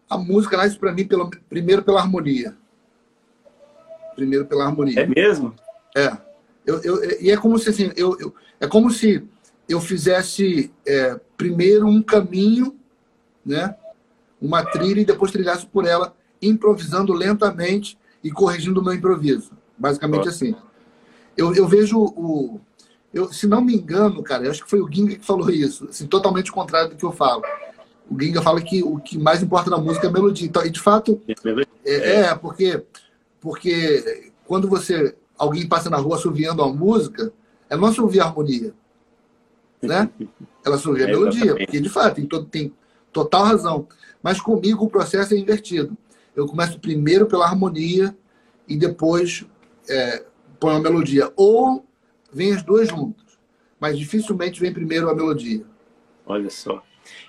[0.08, 2.56] a música nasce para mim pelo, primeiro pela harmonia.
[4.16, 5.02] Primeiro pela harmonia.
[5.02, 5.56] É mesmo?
[5.96, 6.16] É.
[6.66, 9.28] Eu, eu, e é como se assim, eu, eu, é como se
[9.68, 12.78] eu fizesse é, primeiro um caminho,
[13.46, 13.76] né?
[14.42, 19.52] uma trilha, e depois trilhasse por ela, improvisando lentamente e corrigindo o meu improviso.
[19.78, 20.56] Basicamente assim.
[21.38, 22.60] Eu, eu vejo o.
[23.14, 25.86] Eu, se não me engano, cara, eu acho que foi o Ginga que falou isso,
[25.86, 27.44] assim, totalmente contrário do que eu falo.
[28.10, 30.48] O Ginga fala que o que mais importa na música é a melodia.
[30.48, 31.22] Então, e de fato,
[31.86, 32.84] é, é porque,
[33.40, 37.32] porque quando você alguém passa na rua assoviando a música,
[37.70, 38.74] ela não assovia a harmonia.
[39.82, 40.10] Né?
[40.66, 42.74] Ela assovia a é, melodia, porque de fato tem, todo, tem
[43.14, 43.88] total razão.
[44.22, 45.96] Mas comigo o processo é invertido.
[46.36, 48.16] Eu começo primeiro pela harmonia
[48.68, 49.46] e depois
[49.90, 50.24] é,
[50.60, 51.32] põe a melodia.
[51.36, 51.86] Ou
[52.32, 53.38] vem as duas juntas,
[53.80, 55.64] mas dificilmente vem primeiro a melodia.
[56.26, 56.84] Olha só.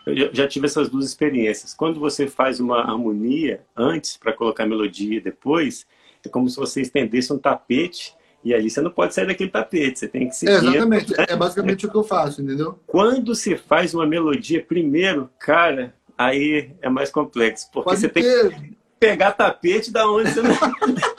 [0.05, 1.73] Eu já tive essas duas experiências.
[1.73, 5.87] Quando você faz uma harmonia antes para colocar a melodia depois,
[6.25, 8.15] é como se você estendesse um tapete
[8.45, 10.53] e ali você não pode sair daquele tapete, você tem que seguir.
[10.53, 12.79] É, exatamente, é basicamente o que eu faço, entendeu?
[12.87, 18.51] Quando se faz uma melodia primeiro, cara, aí é mais complexo, porque pode você ter...
[18.51, 20.51] tem que pegar tapete da onde você não...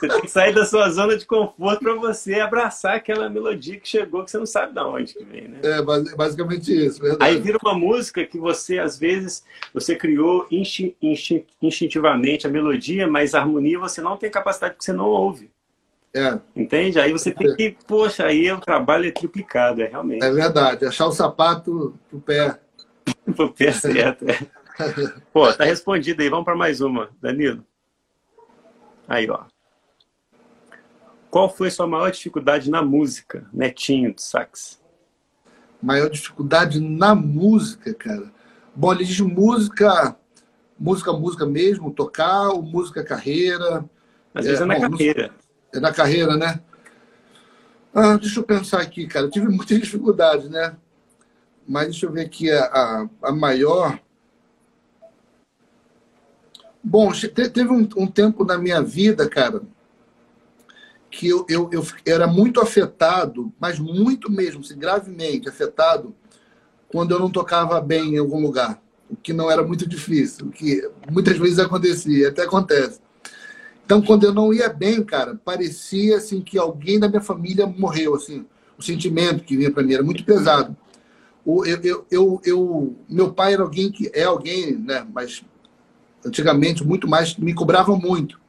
[0.00, 3.86] Você tem que sair da sua zona de conforto para você abraçar aquela melodia que
[3.86, 5.58] chegou, que você não sabe de onde que vem, né?
[5.62, 7.22] É, basicamente isso, verdade.
[7.22, 9.44] Aí vira uma música que você, às vezes,
[9.74, 10.48] você criou
[11.62, 15.50] instintivamente a melodia, mas a harmonia você não tem capacidade porque você não ouve.
[16.14, 16.38] É.
[16.56, 16.98] Entende?
[16.98, 20.24] Aí você tem que, poxa, aí o trabalho é triplicado, é realmente.
[20.24, 22.58] É verdade, achar o sapato pro pé.
[23.36, 24.38] pro pé certo, é.
[25.30, 27.62] Pô, tá respondido aí, vamos para mais uma, Danilo.
[29.06, 29.44] Aí, ó.
[31.30, 34.80] Qual foi sua maior dificuldade na música, Netinho de sax?
[35.80, 38.32] Maior dificuldade na música, cara.
[38.74, 40.16] Bom, ele diz música,
[40.78, 43.88] música, música mesmo, tocar, ou música carreira.
[44.34, 45.30] Às vezes é, é na bom, carreira.
[45.72, 46.60] É na carreira, né?
[47.94, 49.26] Ah, deixa eu pensar aqui, cara.
[49.26, 50.76] Eu tive muitas dificuldades, né?
[51.66, 54.00] Mas deixa eu ver aqui a, a, a maior.
[56.82, 59.62] Bom, teve um, um tempo na minha vida, cara,
[61.20, 66.14] que eu, eu, eu era muito afetado, mas muito mesmo, assim, gravemente afetado,
[66.88, 70.50] quando eu não tocava bem em algum lugar, o que não era muito difícil, o
[70.50, 73.00] que muitas vezes acontecia, até acontece.
[73.84, 78.14] Então, quando eu não ia bem, cara, parecia assim que alguém da minha família morreu,
[78.14, 78.46] assim,
[78.78, 80.74] o sentimento que vinha para mim era muito pesado.
[81.44, 85.44] O, eu, eu, eu, eu, meu pai era alguém que é alguém, né, mas
[86.24, 88.40] antigamente muito mais me cobrava muito,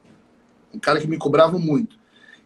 [0.74, 1.99] um cara que me cobrava muito.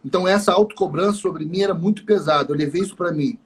[0.06, 2.52] Então, essa autocobrança sobre mim era muito pesada.
[2.52, 3.36] Eu levei isso para mim.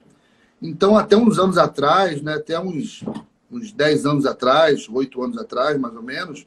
[0.61, 3.03] Então, até uns anos atrás, né, até uns,
[3.51, 6.45] uns 10 anos atrás, 8 anos atrás, mais ou menos,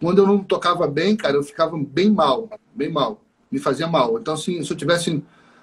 [0.00, 3.20] quando eu não tocava bem, cara, eu ficava bem mal, bem mal.
[3.50, 4.16] Me fazia mal.
[4.16, 5.20] Então, assim, se eu tivesse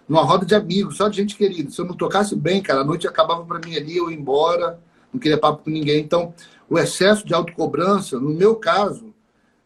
[0.10, 2.84] numa roda de amigos, só de gente querida, se eu não tocasse bem, cara, a
[2.84, 4.78] noite acabava para mim ali, eu ia embora,
[5.14, 6.04] não queria papo com ninguém.
[6.04, 6.34] Então,
[6.70, 9.14] o excesso de autocobrança, no meu caso,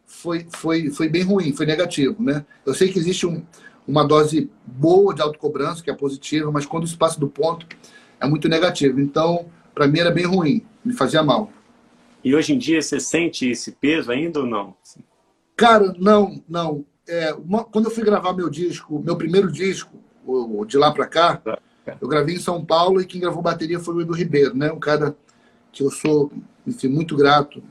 [0.06, 2.45] foi, foi, foi bem ruim, foi negativo, né?
[2.64, 3.43] Eu sei que existe um,
[3.88, 7.66] uma dose boa de autocobrança, que é positiva, mas quando isso passa do ponto,
[8.20, 9.00] é muito negativo.
[9.00, 11.52] Então, para mim era bem ruim, me fazia mal.
[12.24, 14.76] E hoje em dia você sente esse peso ainda ou não?
[15.56, 16.86] Cara, não, não.
[17.08, 21.08] É, uma, quando eu fui gravar meu disco, meu primeiro disco, o, de lá para
[21.08, 21.42] cá,
[22.02, 24.70] eu gravei em São Paulo e quem gravou bateria foi o Edu Ribeiro, né?
[24.72, 25.16] Um cara
[25.72, 26.32] que eu sou,
[26.66, 27.64] enfim, muito grato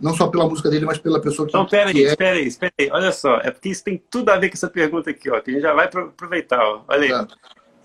[0.00, 2.08] não só pela música dele, mas pela pessoa que, Então, pera aí, é.
[2.08, 2.90] espera aí, espera aí.
[2.90, 5.40] Olha só, é porque isso tem tudo a ver com essa pergunta aqui, ó.
[5.40, 6.82] Que a gente já vai aproveitar, ó.
[6.88, 7.10] Olha aí.
[7.10, 7.28] Tá.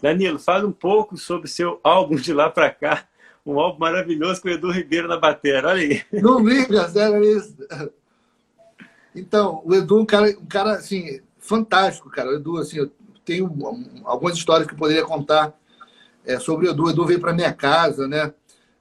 [0.02, 3.06] Danilo, fala um pouco sobre seu álbum de lá para cá.
[3.46, 5.68] Um álbum maravilhoso com o Edu Ribeiro na bateria.
[5.68, 6.02] Olha aí.
[6.14, 7.56] Não liga, sério isso.
[9.14, 12.30] Então, o Edu é um cara, um cara assim, fantástico, cara.
[12.30, 12.92] O Edu, assim, eu
[13.24, 13.52] tenho
[14.04, 15.54] algumas histórias que eu poderia contar
[16.26, 16.86] é, sobre o Edu.
[16.86, 18.34] O Edu veio para minha casa, né?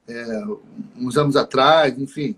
[0.07, 0.43] É,
[0.95, 2.35] uns anos atrás, enfim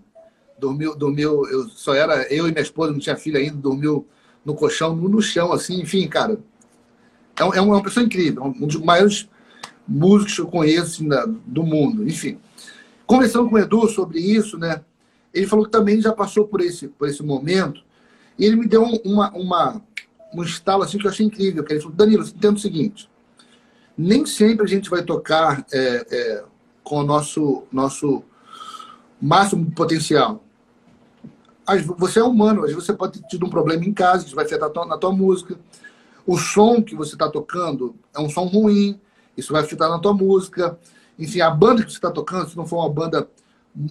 [0.58, 4.06] dormiu, dormiu, eu só era eu e minha esposa, não tinha filha ainda, dormiu
[4.44, 6.38] no colchão, no, no chão, assim, enfim, cara.
[7.38, 9.28] É, é uma pessoa incrível, um dos maiores
[9.86, 11.04] músicos que eu conheço
[11.46, 12.38] do mundo, enfim.
[13.06, 14.82] Conversando com o Edu sobre isso, né?
[15.32, 17.82] Ele falou que também já passou por esse, por esse momento,
[18.38, 19.82] e ele me deu uma, uma,
[20.32, 21.64] um estalo assim que eu achei incrível.
[21.64, 23.10] Que ele falou, Danilo, você entende o seguinte,
[23.96, 26.44] nem sempre a gente vai tocar é, é,
[26.84, 28.22] com o nosso, nosso
[29.20, 30.44] máximo potencial.
[31.98, 34.46] Você é humano, às vezes você pode ter tido um problema em casa, que vai
[34.46, 35.58] afetar na tua música.
[36.26, 38.98] O som que você está tocando é um som ruim,
[39.36, 40.78] isso vai afetar na tua música.
[41.18, 43.28] Enfim, a banda que você está tocando, se não for uma banda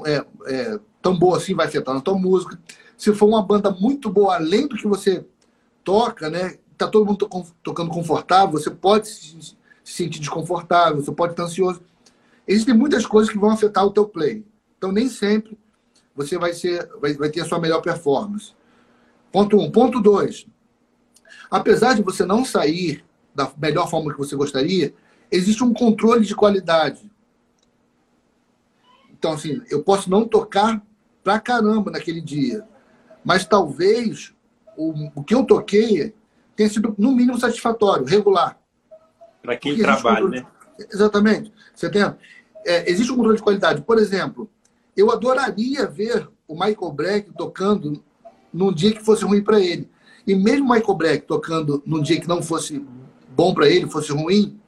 [0.06, 2.60] é, é, tão boa assim, vai afetar na tua música.
[2.98, 5.26] Se for uma banda muito boa, além do que você
[5.84, 6.58] toca, né?
[6.78, 7.30] Tá todo mundo
[7.64, 11.82] tocando confortável, você pode se sentir desconfortável, você pode estar ansioso.
[12.48, 14.46] Existem muitas coisas que vão afetar o teu play.
[14.78, 15.58] Então, nem sempre
[16.18, 18.54] você vai, ser, vai, vai ter a sua melhor performance.
[19.32, 19.72] Ponto um.
[19.72, 20.48] Ponto dois.
[21.50, 23.06] Apesar de você não sair
[23.36, 24.94] da melhor forma que você gostaria,
[25.32, 27.10] existe um controle de qualidade.
[29.12, 30.82] Então, assim, eu posso não tocar
[31.24, 32.68] pra caramba naquele dia,
[33.24, 34.34] mas talvez
[34.76, 36.16] o, o que eu toquei
[36.56, 38.60] tenha sido, no mínimo, satisfatório, regular.
[39.44, 40.46] Para quem trabalha, um né?
[40.92, 41.54] Exatamente.
[41.76, 42.02] Você tem,
[42.66, 43.82] é, existe um controle de qualidade.
[43.82, 44.50] Por exemplo,
[44.98, 48.04] eu adoraria ver o Michael Breck tocando
[48.52, 49.88] num dia que fosse ruim para ele.
[50.26, 52.84] E mesmo o Michael Breck tocando num dia que não fosse
[53.30, 54.60] bom para ele, fosse ruim,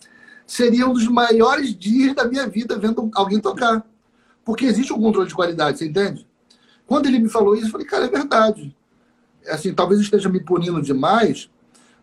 [0.46, 3.86] seria um dos maiores dias da minha vida vendo alguém tocar.
[4.46, 6.28] Porque existe um controle de qualidade, você entende?
[6.86, 8.76] Quando ele me falou isso, eu falei, cara, é verdade.
[9.48, 11.50] Assim, talvez esteja me punindo demais,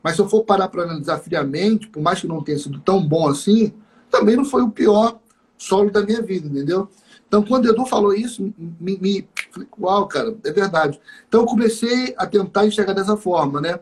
[0.02, 3.06] mas se eu for parar para analisar friamente, por mais que não tenha sido tão
[3.06, 3.72] bom assim,
[4.10, 5.20] também não foi o pior
[5.56, 6.88] solo da minha vida, entendeu?
[7.28, 11.00] Então, quando o Edu falou isso, me, me falei, uau, cara, é verdade.
[11.28, 13.80] Então, eu comecei a tentar enxergar dessa forma, né?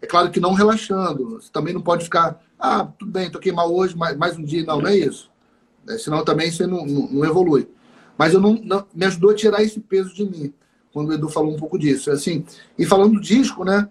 [0.00, 1.40] É claro que não relaxando.
[1.40, 4.64] Você também não pode ficar, ah, tudo bem, toquei mal hoje, mais, mais um dia.
[4.64, 5.30] Não, não é isso.
[5.88, 7.68] É, senão também você não, não, não evolui.
[8.16, 10.52] Mas eu não, não, me ajudou a tirar esse peso de mim,
[10.92, 12.10] quando o Edu falou um pouco disso.
[12.10, 12.44] Assim,
[12.78, 13.88] e falando do disco, né?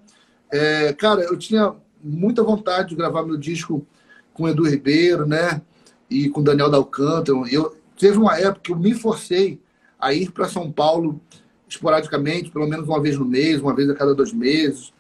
[0.51, 3.86] É, cara, eu tinha muita vontade de gravar meu disco
[4.34, 5.62] com o Edu Ribeiro, né?
[6.10, 7.38] E com o Daniel Dalcântara.
[7.51, 9.62] Eu, Teve uma época que eu me forcei
[9.97, 11.22] a ir para São Paulo
[11.70, 14.91] esporadicamente, pelo menos uma vez no mês, uma vez a cada dois meses,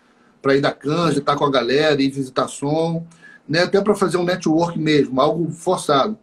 [0.41, 3.05] para ir da Canja, estar com a galera, ir visitar som,
[3.45, 3.63] né?
[3.63, 6.17] até para fazer um network mesmo, algo forçado.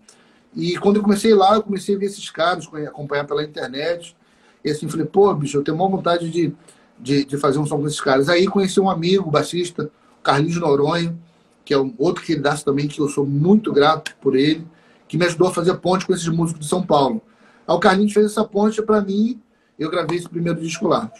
[0.56, 4.16] E quando eu comecei lá, eu comecei a ver esses caras, acompanhar pela internet,
[4.64, 6.50] e assim, falei, pô, bicho, eu tenho uma vontade de,
[6.98, 8.30] de, de fazer um som com esses caras.
[8.30, 9.90] Aí conheci um amigo, baixista,
[10.22, 11.14] Carlinhos Noronha,
[11.62, 14.66] que é um outro queridaço também, que eu sou muito grato por ele,
[15.10, 17.20] que me ajudou a fazer ponte com esses músicos de São Paulo.
[17.66, 19.42] Aí o Carlinhos fez essa ponte para mim,
[19.76, 21.10] eu gravei esse primeiro disco lá.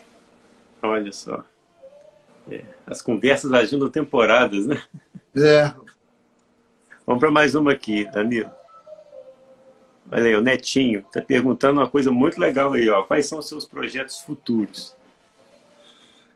[0.80, 1.43] Olha só.
[2.49, 4.80] É, as conversas agindo temporadas, né?
[5.34, 5.74] É.
[7.05, 8.53] Vamos para mais uma aqui, Danilo.
[10.12, 13.03] Olha aí, o Netinho está perguntando uma coisa muito legal aí, ó.
[13.03, 14.95] Quais são os seus projetos futuros?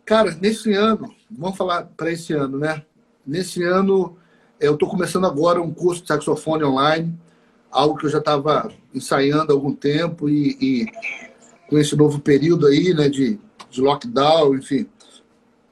[0.05, 2.82] Cara, nesse ano, vamos falar para esse ano, né?
[3.24, 4.18] Nesse ano,
[4.59, 7.16] eu estou começando agora um curso de saxofone online
[7.75, 10.87] algo que eu já estava ensaiando há algum tempo e, e,
[11.68, 14.87] com esse novo período aí, né, de, de lockdown, enfim.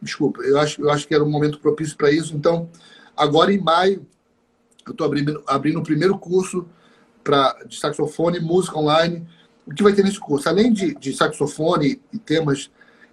[0.00, 2.34] Desculpa, eu acho, eu acho que era um momento propício para isso.
[2.34, 2.68] Então,
[3.16, 4.04] agora em maio,
[4.84, 6.66] eu estou abrindo, abrindo o primeiro curso
[7.22, 9.24] pra, de saxofone e música online.
[9.64, 10.48] O que vai ter nesse curso?
[10.48, 12.68] Além de, de saxofone e temas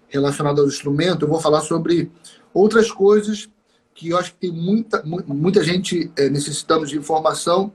[0.08, 2.12] relacionados ao instrumento, eu vou falar sobre
[2.52, 3.48] outras coisas
[3.94, 7.72] que eu acho que tem muita, muita gente é, necessitando de informação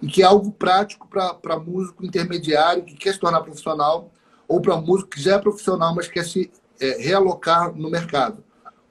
[0.00, 4.10] e que é algo prático para músico intermediário que quer se tornar profissional
[4.46, 8.42] ou para músico que já é profissional, mas quer se é, realocar no mercado.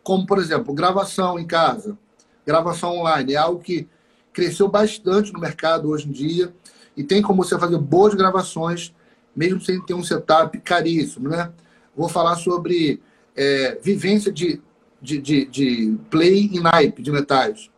[0.04, 1.98] Como, por exemplo, gravação em casa,
[2.46, 3.34] gravação online.
[3.34, 3.88] É algo que
[4.32, 6.54] cresceu bastante no mercado hoje em dia
[6.96, 8.94] e tem como você fazer boas gravações,
[9.36, 11.30] mesmo sem ter um setup caríssimo.
[11.30, 11.52] Né?
[11.96, 13.02] Vou falar sobre
[13.36, 14.62] é, vivência de,
[15.02, 17.70] de, de, de play em naipe de metais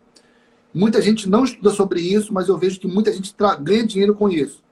[0.79, 4.29] Muita gente não estuda sobre isso, mas eu vejo que muita gente ganha dinheiro com
[4.29, 4.63] isso.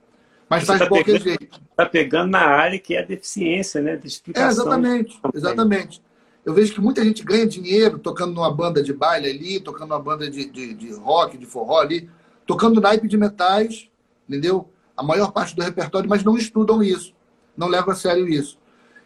[0.49, 1.61] Mas Você faz tá de qualquer pegando, jeito.
[1.69, 3.97] Está pegando na área que é a deficiência, né?
[3.97, 4.47] De explicação.
[4.47, 6.01] É, exatamente, exatamente.
[6.45, 9.99] Eu vejo que muita gente ganha dinheiro tocando numa banda de baile ali, tocando numa
[9.99, 12.09] banda de, de, de rock, de forró ali,
[12.45, 13.89] tocando naipe de metais,
[14.29, 14.69] entendeu?
[14.95, 17.13] A maior parte do repertório, mas não estudam isso,
[17.57, 18.57] não levam a sério isso.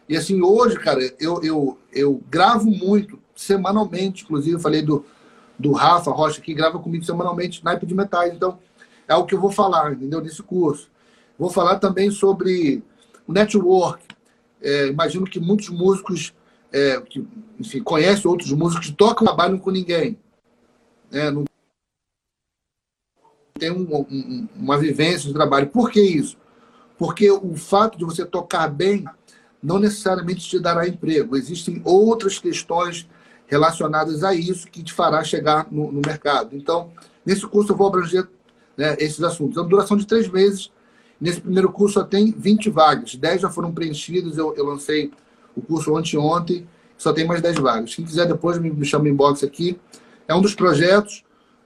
[0.08, 5.04] E assim, hoje, cara, eu, eu, eu gravo muito, semanalmente, inclusive, eu falei do,
[5.62, 8.34] do Rafa Rocha, que grava comigo semanalmente naipe de metais.
[8.34, 8.58] Então,
[9.06, 10.20] é o que eu vou falar, entendeu?
[10.20, 10.90] Nesse curso.
[11.38, 12.82] Vou falar também sobre
[13.26, 14.04] o network.
[14.60, 16.34] É, imagino que muitos músicos,
[16.72, 17.26] é, que,
[17.58, 20.18] enfim, conhecem outros músicos que tocam, trabalham com ninguém.
[21.10, 21.44] É, não
[23.58, 25.68] tem um, um, uma vivência de trabalho.
[25.68, 26.36] Por que isso?
[26.98, 29.04] Porque o fato de você tocar bem
[29.62, 31.36] não necessariamente te dará emprego.
[31.36, 33.08] Existem outras questões
[33.52, 36.56] relacionadas a isso que te fará chegar no, no mercado.
[36.56, 36.90] Então,
[37.24, 38.26] nesse curso eu vou abranger
[38.74, 39.58] né, esses assuntos.
[39.58, 40.72] É uma duração de três meses.
[41.20, 43.14] Nesse primeiro curso só tem 20 vagas.
[43.14, 45.12] 10 já foram preenchidas, eu, eu lancei
[45.54, 47.94] o curso anteontem, só tem mais 10 vagas.
[47.94, 49.78] Quem quiser depois me, me chama em inbox aqui.
[50.26, 51.22] É um dos projetos.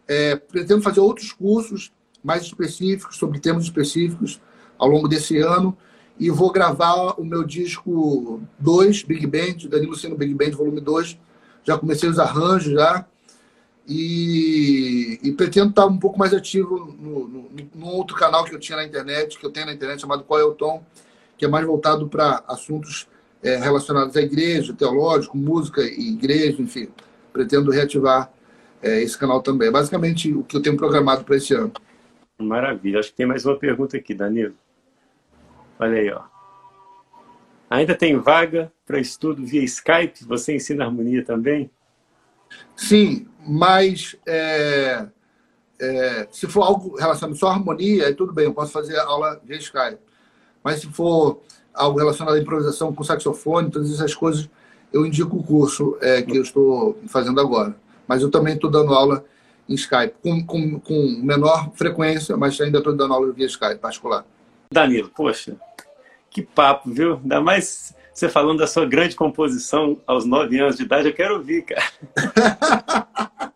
[0.09, 4.41] É, pretendo fazer outros cursos mais específicos, sobre temas específicos,
[4.77, 5.77] ao longo desse ano.
[6.19, 11.17] E vou gravar o meu disco 2, Big Band, Danilo Seno Big Band, volume 2,
[11.67, 13.05] já comecei os arranjos já.
[13.89, 18.59] E, e pretendo estar um pouco mais ativo no, no, no, outro canal que eu
[18.59, 20.85] tinha na internet, que eu tenho na internet, chamado Qual é o Tom,
[21.39, 23.07] que é mais voltado para assuntos
[23.45, 26.89] é, relacionados à igreja, teológico, música e igreja, enfim.
[27.33, 28.33] Pretendo reativar
[28.83, 29.69] é, esse canal também.
[29.69, 31.73] É basicamente o que eu tenho programado para esse ano.
[32.39, 32.99] Maravilha.
[32.99, 34.55] Acho que tem mais uma pergunta aqui, Danilo.
[35.79, 36.36] Olha aí, ó.
[37.69, 40.25] Ainda tem vaga para estudo via Skype?
[40.25, 41.71] Você ensina harmonia também?
[42.77, 45.07] Sim, mas é,
[45.81, 49.57] é, se for algo relacionado só à harmonia, tudo bem, eu posso fazer aula via
[49.57, 49.99] Skype.
[50.63, 51.41] Mas se for
[51.75, 54.49] algo relacionado à improvisação com saxofone, todas essas coisas,
[54.93, 57.77] eu indico o curso é, que eu estou fazendo agora.
[58.07, 59.25] Mas eu também estou dando aula
[59.69, 64.25] em Skype, com, com, com menor frequência, mas ainda estou dando aula via Skype particular.
[64.73, 65.57] Danilo, poxa,
[66.37, 67.15] que papo, viu?
[67.15, 71.37] Ainda mais você falando da sua grande composição aos nove anos de idade, eu quero
[71.37, 71.83] ouvir, cara.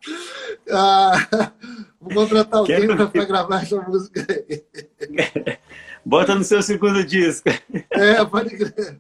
[0.73, 1.53] ah,
[2.01, 4.65] vou contratar alguém para gravar essa música aí.
[6.03, 7.51] Bota no seu segundo disco.
[7.91, 8.99] É, pode crer.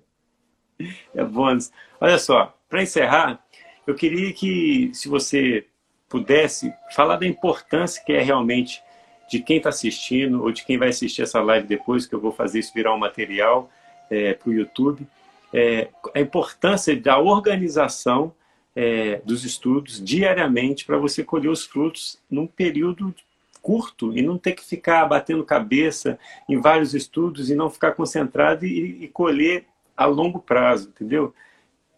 [1.14, 1.72] É bônus.
[1.98, 3.42] Olha só, para encerrar,
[3.86, 5.66] eu queria que, se você
[6.06, 8.82] pudesse, falar da importância que é realmente
[9.30, 12.32] de quem está assistindo ou de quem vai assistir essa live depois, que eu vou
[12.32, 13.70] fazer isso virar um material
[14.10, 15.06] é, para o YouTube,
[15.52, 18.34] é, a importância da organização
[18.74, 23.14] é, dos estudos diariamente para você colher os frutos num período
[23.62, 26.18] curto e não ter que ficar batendo cabeça
[26.48, 29.64] em vários estudos e não ficar concentrado e, e colher
[29.96, 31.34] a longo prazo, entendeu?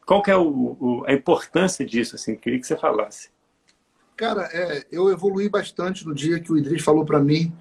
[0.04, 2.16] Qual que é o, o, a importância disso?
[2.16, 3.30] Assim, queria que você falasse.
[4.22, 7.52] Cara, é, eu evolui bastante no dia que o Idris falou para mim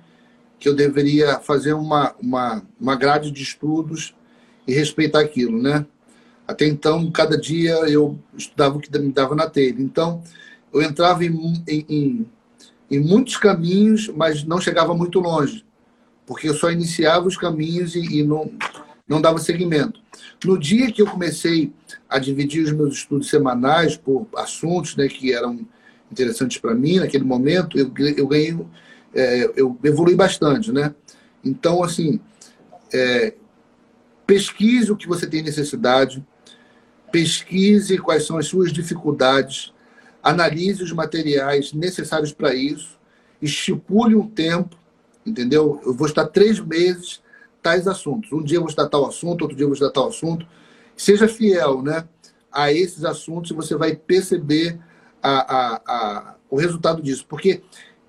[0.59, 4.13] que eu deveria fazer uma, uma, uma grade de estudos
[4.67, 5.83] e respeitar aquilo, né?
[6.47, 9.81] Até então, cada dia eu estudava o que me dava na telha.
[9.81, 10.21] Então,
[10.71, 12.27] eu entrava em, em,
[12.91, 15.65] em muitos caminhos, mas não chegava muito longe,
[16.27, 18.51] porque eu só iniciava os caminhos e, e não,
[19.07, 19.99] não dava seguimento.
[20.45, 21.73] No dia que eu comecei
[22.07, 25.65] a dividir os meus estudos semanais por assuntos né, que eram
[26.11, 28.57] interessantes para mim naquele momento, eu, eu ganhei,
[29.13, 30.93] é, eu evolui bastante, né?
[31.43, 32.19] Então, assim,
[32.93, 33.33] é,
[34.25, 36.25] pesquise o que você tem necessidade,
[37.11, 39.73] pesquise quais são as suas dificuldades,
[40.23, 42.99] analise os materiais necessários para isso,
[43.41, 44.77] estipule um tempo,
[45.25, 45.81] entendeu?
[45.85, 47.21] Eu vou estar três meses
[47.61, 48.31] tais assuntos.
[48.31, 50.45] Um dia eu vou estar tal assunto, outro dia eu vou estar tal assunto.
[50.95, 52.07] Seja fiel, né?
[52.51, 54.79] A esses assuntos você vai perceber
[55.21, 57.25] a, a, a, o resultado disso.
[57.27, 57.61] Porque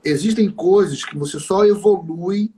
[0.04, 2.50] existem coisas que você só evolui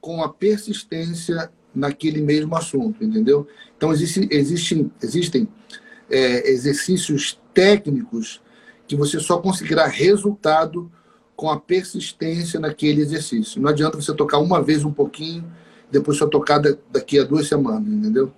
[0.00, 3.46] com a persistência naquele mesmo assunto, entendeu?
[3.76, 5.48] Então, existe, existem, existem
[6.10, 8.42] é, exercícios técnicos
[8.86, 10.90] que você só conseguirá resultado
[11.36, 13.60] com a persistência naquele exercício.
[13.62, 15.50] Não adianta você tocar uma vez um pouquinho,
[15.90, 16.60] depois só tocar
[16.90, 18.32] daqui a duas semanas, entendeu?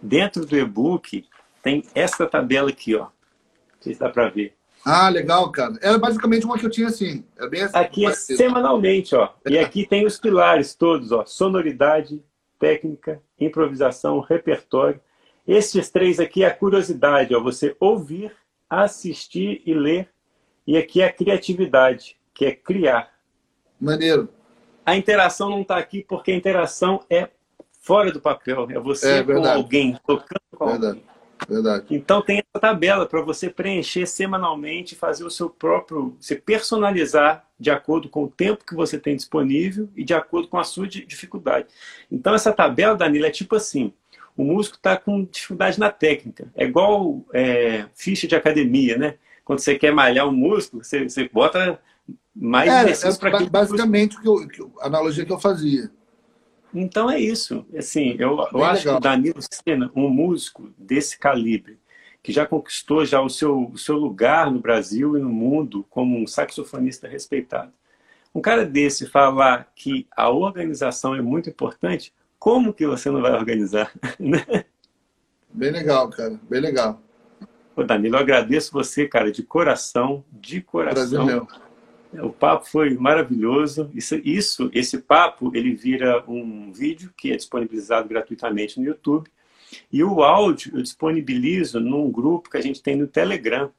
[0.00, 1.24] Dentro do e-book
[1.62, 3.08] tem essa tabela aqui, ó
[3.84, 4.54] sei se dá para ver.
[4.84, 5.78] Ah, legal, cara.
[5.80, 7.24] Era basicamente uma que eu tinha assim.
[7.38, 9.30] É bem assim aqui é semanalmente, ó.
[9.44, 9.52] É.
[9.52, 11.24] E aqui tem os pilares todos, ó.
[11.24, 12.22] Sonoridade,
[12.58, 15.00] técnica, improvisação, repertório.
[15.46, 17.40] Estes três aqui é a curiosidade, ó.
[17.40, 18.30] Você ouvir,
[18.68, 20.08] assistir e ler.
[20.66, 23.10] E aqui é a criatividade, que é criar.
[23.80, 24.28] Maneiro.
[24.84, 27.28] A interação não está aqui porque a interação é
[27.80, 28.66] fora do papel.
[28.70, 30.86] É você é, com alguém, tocando com verdade.
[30.86, 31.13] alguém.
[31.48, 31.86] Verdade.
[31.90, 37.70] Então tem essa tabela para você preencher semanalmente, fazer o seu próprio, se personalizar de
[37.70, 41.68] acordo com o tempo que você tem disponível e de acordo com a sua dificuldade.
[42.10, 43.92] Então essa tabela, Danilo, é tipo assim:
[44.36, 46.50] o músico está com dificuldade na técnica.
[46.54, 49.14] É igual é, ficha de academia, né?
[49.44, 51.78] Quando você quer malhar um músculo, você, você bota
[52.34, 55.90] mais é, é, para Basicamente, que eu, a analogia que eu fazia.
[56.74, 57.64] Então é isso.
[57.76, 58.94] Assim, eu, eu acho legal.
[58.94, 61.78] que o Danilo Sena, um músico desse calibre,
[62.22, 66.18] que já conquistou já o seu, o seu lugar no Brasil e no mundo como
[66.18, 67.72] um saxofonista respeitado.
[68.34, 73.32] Um cara desse falar que a organização é muito importante, como que você não vai
[73.32, 73.92] organizar?
[75.54, 76.40] Bem legal, cara.
[76.50, 77.00] Bem legal.
[77.76, 80.94] Ô, Danilo, eu agradeço você, cara, de coração, de coração.
[80.94, 81.46] Prazer meu.
[82.22, 83.90] O papo foi maravilhoso.
[83.94, 89.28] Isso, isso, esse papo, ele vira um vídeo que é disponibilizado gratuitamente no YouTube.
[89.92, 93.70] E o áudio eu disponibilizo num grupo que a gente tem no Telegram.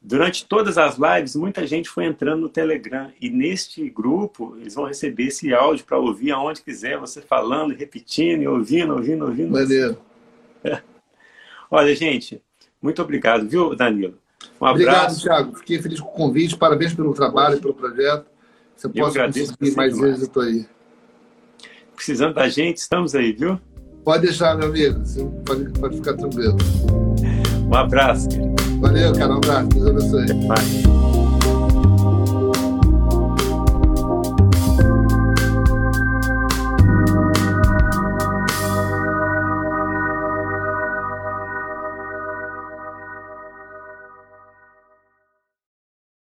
[0.00, 3.10] Durante todas as lives, muita gente foi entrando no Telegram.
[3.20, 8.46] E neste grupo, eles vão receber esse áudio para ouvir aonde quiser, você falando, repetindo,
[8.46, 9.52] ouvindo, ouvindo, ouvindo.
[9.52, 9.98] Valeu.
[11.70, 12.40] Olha, gente,
[12.80, 14.18] muito obrigado, viu, Danilo?
[14.60, 14.82] Um abraço.
[14.82, 15.56] Obrigado, Thiago.
[15.56, 16.56] Fiquei feliz com o convite.
[16.56, 18.26] Parabéns pelo trabalho, e pelo projeto.
[18.76, 20.18] Você possa conseguir mais demais.
[20.18, 20.66] êxito aí.
[21.96, 23.60] Precisando da gente, estamos aí, viu?
[24.04, 25.00] Pode deixar, meu amigo.
[25.00, 26.56] Você pode, pode ficar tranquilo.
[27.68, 28.54] Um abraço, querido.
[28.80, 29.32] Valeu, cara.
[29.32, 29.68] Um abraço.
[29.68, 30.97] Deus abençoe.